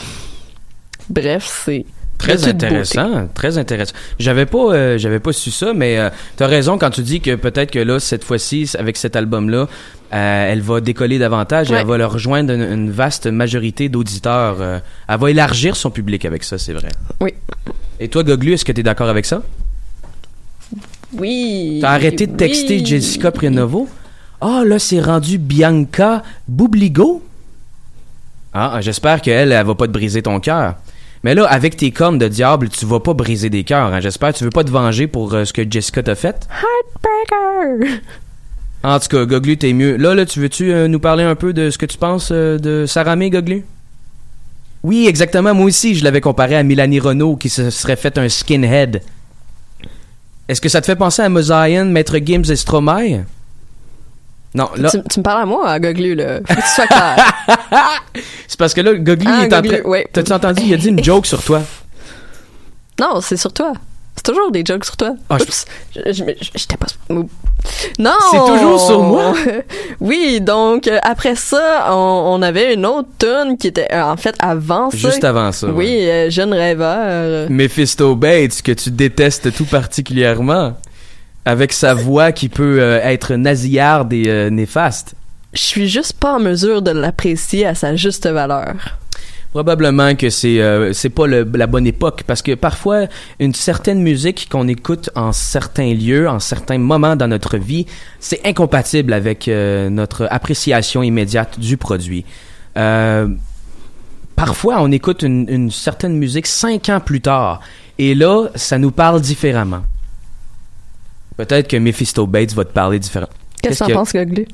[1.09, 1.85] bref, c'est
[2.27, 3.93] Très intéressant, très intéressant.
[4.19, 7.35] J'avais pas, euh, j'avais pas su ça, mais euh, t'as raison quand tu dis que
[7.35, 9.67] peut-être que là, cette fois-ci, avec cet album-là,
[10.13, 14.57] euh, elle va décoller davantage et elle va leur rejoindre une, une vaste majorité d'auditeurs.
[14.61, 16.89] euh, elle va élargir son public avec ça, c'est vrai.
[17.21, 17.33] Oui.
[17.99, 19.41] Et toi, Goglu, est-ce que t'es d'accord avec ça?
[21.13, 21.79] Oui.
[21.81, 22.85] T'as arrêté de texter oui.
[22.85, 23.87] Jessica Prienovo?
[24.41, 27.23] Ah, là, c'est rendu Bianca Boubligo?
[28.53, 30.75] Ah, j'espère qu'elle, elle va pas te briser ton cœur.
[31.25, 34.31] Mais là, avec tes cornes de diable, tu vas pas briser des cœurs, hein, j'espère.
[34.31, 36.47] Tu veux pas te venger pour euh, ce que Jessica t'a fait?
[36.51, 37.99] Heartbreaker.
[38.83, 39.97] En tout cas, Goglu, t'es mieux.
[39.97, 42.59] Là, là, tu veux-tu euh, nous parler un peu de ce que tu penses euh,
[42.59, 43.65] de Saramé, Goglu?
[44.83, 45.55] Oui, exactement.
[45.55, 49.01] Moi aussi, je l'avais comparé à Mélanie Renault qui se serait fait un skinhead.
[50.47, 53.25] Est-ce que ça te fait penser à Mosaïen, Maître Gims et Stromae?
[54.55, 56.39] Non, là, Tu, tu me parles à moi, à Goglu, là.
[56.47, 57.17] Faut que tu sois clair.
[58.47, 59.89] c'est parce que là, Goglu, Ah, il est en Goglu, train...
[59.89, 60.07] ouais.
[60.11, 60.61] T'as-tu entendu?
[60.65, 61.61] Il a dit une joke sur toi.
[62.99, 63.73] non, c'est sur toi.
[64.15, 65.11] C'est toujours des jokes sur toi.
[65.29, 65.65] Ah, Oups.
[65.93, 66.01] Je,
[66.55, 66.87] j'étais pas.
[67.99, 68.13] Non!
[68.31, 69.33] C'est toujours sur moi?
[69.99, 74.15] oui, donc, euh, après ça, on, on avait une autre tune qui était, euh, en
[74.15, 74.97] fait, avant ça.
[74.97, 75.67] Juste avant ça.
[75.67, 76.09] Oui, ouais.
[76.09, 77.49] euh, Jeune rêveur.
[77.49, 80.77] Mephisto Bates, que tu détestes tout particulièrement.
[81.45, 85.13] Avec sa voix qui peut euh, être nasillarde et euh, néfaste.
[85.53, 88.73] Je suis juste pas en mesure de l'apprécier à sa juste valeur.
[89.51, 93.05] Probablement que c'est euh, c'est pas le- la bonne époque parce que parfois
[93.39, 97.85] une certaine musique qu'on écoute en certains lieux, en certains moments dans notre vie,
[98.19, 102.25] c'est incompatible avec euh, notre appréciation immédiate du produit.
[104.35, 107.61] Parfois, on écoute une, une certaine musique cinq ans plus tard,
[107.97, 109.83] Et là, ça nous parle différemment.
[111.37, 113.27] Peut-être que Mephisto Bates va te parler différent.
[113.61, 114.45] Qu'est-ce que t'en penses, Goglu?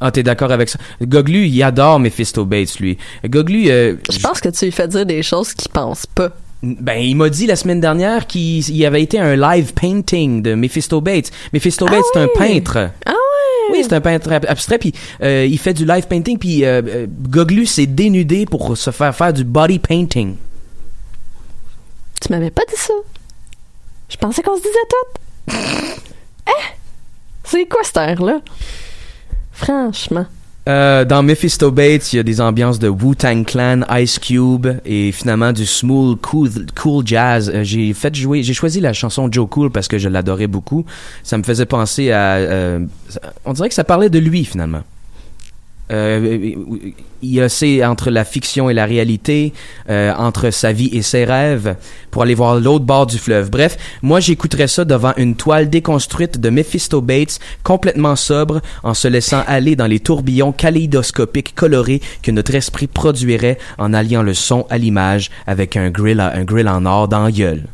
[0.00, 0.78] Ah, t'es d'accord avec ça?
[1.02, 2.98] Goglu, il adore Mephisto Bates, lui.
[3.24, 6.30] Goglu, euh, Je pense que tu lui fais dire des choses qu'il pense pas.
[6.62, 10.42] Ben, il m'a dit la semaine dernière qu'il il y avait été un live painting
[10.42, 11.30] de Mephisto Bates.
[11.52, 12.90] Mephisto Bates, c'est un peintre.
[13.06, 13.14] Ah ouais?
[13.72, 14.92] Oui, c'est un peintre ab- abstrait, puis
[15.22, 19.14] euh, il fait du live painting, puis euh, euh, Goglu s'est dénudé pour se faire
[19.14, 20.34] faire du body painting.
[22.20, 22.94] Tu m'avais pas dit ça?
[24.08, 25.20] Je pensais qu'on se disait tout.
[25.48, 26.52] Hein?
[27.44, 28.40] C'est quoi cette air-là?
[29.52, 30.26] Franchement.
[30.68, 35.12] Euh, dans Mephisto Bates, il y a des ambiances de Wu-Tang Clan, Ice Cube et
[35.12, 37.50] finalement du smooth, cool, cool jazz.
[37.52, 40.84] Euh, j'ai fait jouer, j'ai choisi la chanson Joe Cool parce que je l'adorais beaucoup.
[41.22, 42.80] Ça me faisait penser à, euh,
[43.46, 44.82] on dirait que ça parlait de lui finalement.
[45.90, 46.38] Euh,
[47.20, 49.52] il c'est entre la fiction et la réalité,
[49.90, 51.76] euh, entre sa vie et ses rêves,
[52.10, 53.50] pour aller voir l'autre bord du fleuve.
[53.50, 59.08] Bref, moi j'écouterais ça devant une toile déconstruite de Mephisto Bates, complètement sobre, en se
[59.08, 64.66] laissant aller dans les tourbillons kaléidoscopiques colorés que notre esprit produirait en alliant le son
[64.70, 67.64] à l'image avec un grill, à- un grill en or dans gueule.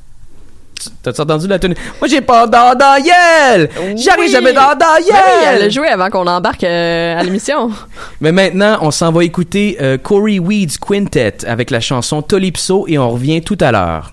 [1.03, 1.77] T'as entendu la tenue?
[2.01, 3.69] Moi j'ai pas gueule!
[3.97, 4.31] J'arrive Oui.
[4.31, 7.71] jamais Ben oui, elle a joué avant qu'on embarque euh, à l'émission.
[8.21, 12.99] Mais maintenant, on s'en va écouter euh, Corey Weeds Quintet avec la chanson Tolypso et
[12.99, 14.13] on revient tout à l'heure.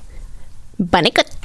[0.80, 1.41] Bonne écoute.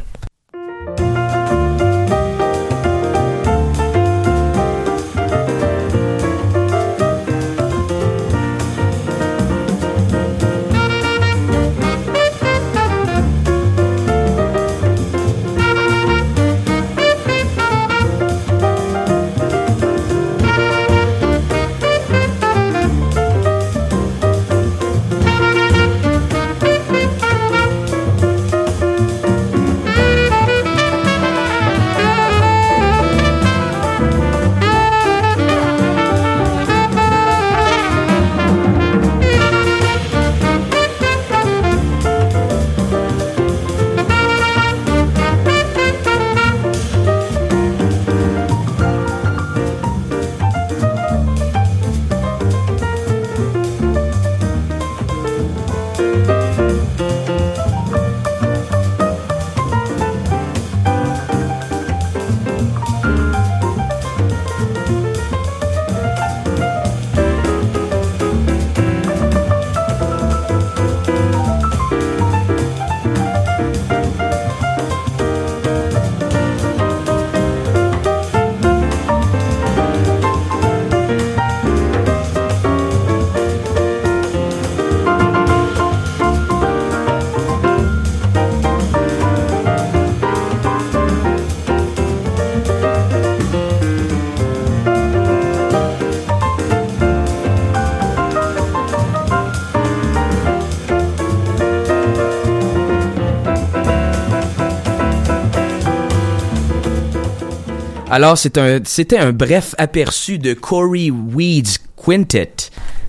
[108.17, 112.51] Alors, c'est un, c'était un bref aperçu de Corey Weeds Quintet.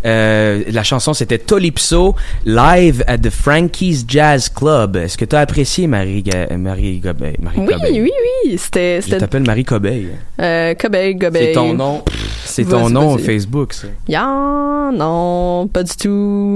[0.05, 2.13] Euh, la chanson c'était Tolypso
[2.45, 4.97] live at the Frankie's Jazz Club.
[4.97, 8.11] Est-ce que tu as apprécié Marie Ga- Marie Gobeil Marie Oui, oui,
[8.45, 8.57] oui.
[8.57, 8.99] C'était.
[9.01, 10.09] Je t'appelle Marie Cobeil.
[10.41, 11.45] euh, Cobeil, Gobeil.
[11.47, 12.03] C'est ton nom.
[12.43, 13.17] C'est ton nom.
[13.17, 13.87] Facebook, ça.
[14.09, 14.25] Ya,
[14.93, 16.09] non, pas du tout.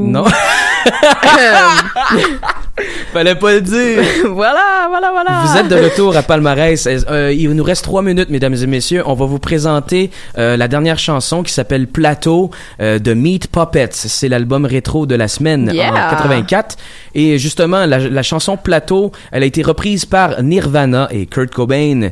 [0.09, 0.25] Non?
[3.13, 3.99] Fallait pas le dire.
[4.29, 5.43] voilà, voilà, voilà.
[5.45, 6.87] Vous êtes de retour à Palmarès.
[6.87, 9.03] Euh, il nous reste trois minutes, mesdames et messieurs.
[9.05, 12.51] On va vous présenter euh, la dernière chanson qui s'appelle Plateau
[12.81, 13.89] euh, de Meat Puppets.
[13.91, 15.91] C'est l'album rétro de la semaine Yeah.
[15.91, 16.75] en 84.
[17.15, 22.09] Et justement, la, la chanson Plateau, elle a été reprise par Nirvana et Kurt Cobain.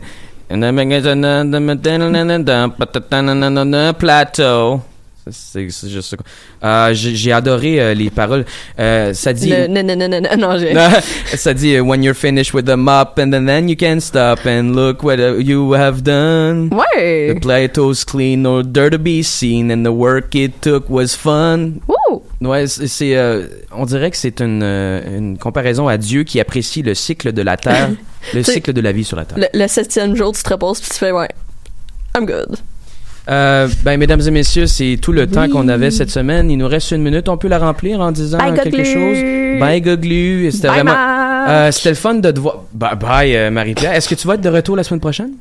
[3.93, 4.81] Plateau.
[5.31, 6.17] C'est juste ça.
[6.63, 8.45] Euh, J'ai adoré euh, les paroles.
[8.79, 9.51] Euh, ça dit.
[9.51, 10.49] Non, non, non, non, non.
[11.35, 14.73] Ça dit when you're finished with the mop and then, then you can stop and
[14.75, 16.69] look what uh, you have done.
[16.71, 17.33] Ouais.
[17.35, 21.81] The plateau's clean, no dirt to be seen, and the work it took was fun.
[21.87, 22.23] Wouh.
[22.41, 23.15] Ouais, c'est
[23.71, 27.57] on dirait que c'est une, une comparaison à Dieu qui apprécie le cycle de la
[27.57, 27.91] terre,
[28.33, 29.37] le cycle de la vie sur la terre.
[29.37, 31.29] Le, le septième jour, tu te reposes puis tu fais, ouais,
[32.15, 32.57] I'm good.
[33.29, 36.49] Euh, ben, mesdames et messieurs, c'est tout le temps qu'on avait cette semaine.
[36.49, 37.29] Il nous reste une minute.
[37.29, 39.59] On peut la remplir en disant Bye, quelque chose.
[39.59, 40.51] Bye, Goglu.
[40.51, 40.95] C'était vraiment.
[41.47, 42.63] Euh, C'était le fun de te voir.
[42.73, 43.93] Bye, bye euh, Marie-Pierre.
[43.93, 45.31] Est-ce que tu vas être de retour la semaine prochaine?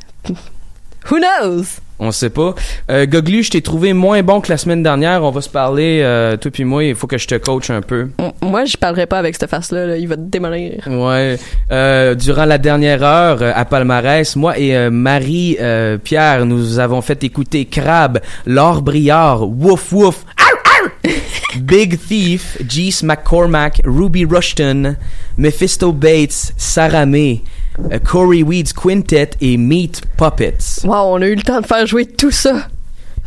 [1.11, 1.81] Who knows?
[2.01, 2.55] On sait pas.
[2.91, 5.25] Euh, Goglu, je t'ai trouvé moins bon que la semaine dernière.
[5.25, 6.85] On va se parler, euh, toi puis moi.
[6.85, 8.09] Il faut que je te coach un peu.
[8.41, 9.87] Moi, je parlerai pas avec cette face-là.
[9.87, 9.97] là.
[9.97, 10.83] Il va te démolir.
[10.87, 11.39] Ouais.
[11.73, 16.79] Euh, durant la dernière heure euh, à Palmarès, moi et euh, Marie euh, Pierre, nous
[16.79, 20.25] avons fait écouter Crab, Laure Briard, Wouf Wouf!
[21.61, 24.97] Big Thief, Jees McCormack, Ruby Rushton,
[25.37, 27.43] Mephisto Bates, Sarah May,
[28.05, 30.85] Corey Weeds Quintet et Meat Puppets.
[30.85, 32.69] Wow, on a eu le temps de faire jouer tout ça.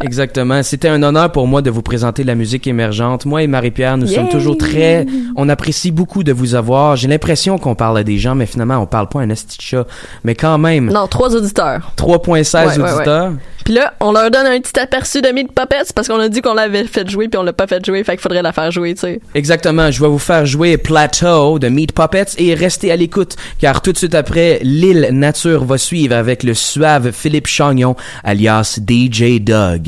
[0.04, 0.64] Exactement.
[0.64, 3.26] C'était un honneur pour moi de vous présenter la musique émergente.
[3.26, 5.06] Moi et Marie-Pierre, nous sommes toujours très...
[5.36, 6.95] On apprécie beaucoup de vous avoir.
[6.95, 9.86] J'ai l'impression qu'on parle à des gens, mais finalement, on parle pas à un chat.
[10.24, 11.91] Mais quand même, Non, trois auditeurs.
[11.97, 13.32] 3.16 Ouais, ouais, auditeurs.
[13.64, 16.41] Puis là, on leur donne un petit aperçu de Meat Puppets parce qu'on a dit
[16.41, 18.72] qu'on l'avait fait jouer puis on l'a pas fait jouer, fait qu'il faudrait la faire
[18.72, 19.22] jouer, tu sais.
[19.36, 19.91] Exactement.
[19.91, 23.91] Je vais vous faire jouer Plateau de Meat Puppets et restez à l'écoute, car tout
[23.91, 29.39] de suite après, l'île Nature va suivre avec le suave Philippe Chagnon, alias DJ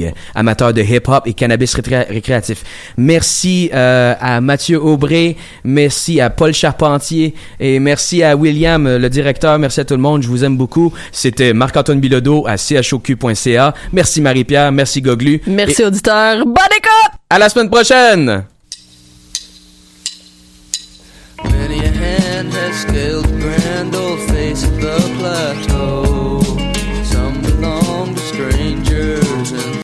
[0.06, 2.64] Dog, amateur de hip-hop et cannabis récré- récréatif.
[2.98, 9.10] Merci euh, à Mathieu Aubray, merci à Paul Charpentier et merci à William, euh, le
[9.10, 9.58] directeur.
[9.60, 10.24] Merci à tout le monde.
[10.24, 10.94] Je vous aime beaucoup.
[11.12, 13.74] C'était Marc-Antoine Bilodeau à choq.ca.
[13.92, 14.72] Merci Marie-Pierre.
[14.72, 15.42] Merci Goglu.
[15.48, 16.38] Merci auditeurs.
[16.46, 17.20] Bonne écoute!
[17.30, 18.44] À la semaine prochaine!
[21.44, 25.73] Many a hand has scaled the grand old face of the plush.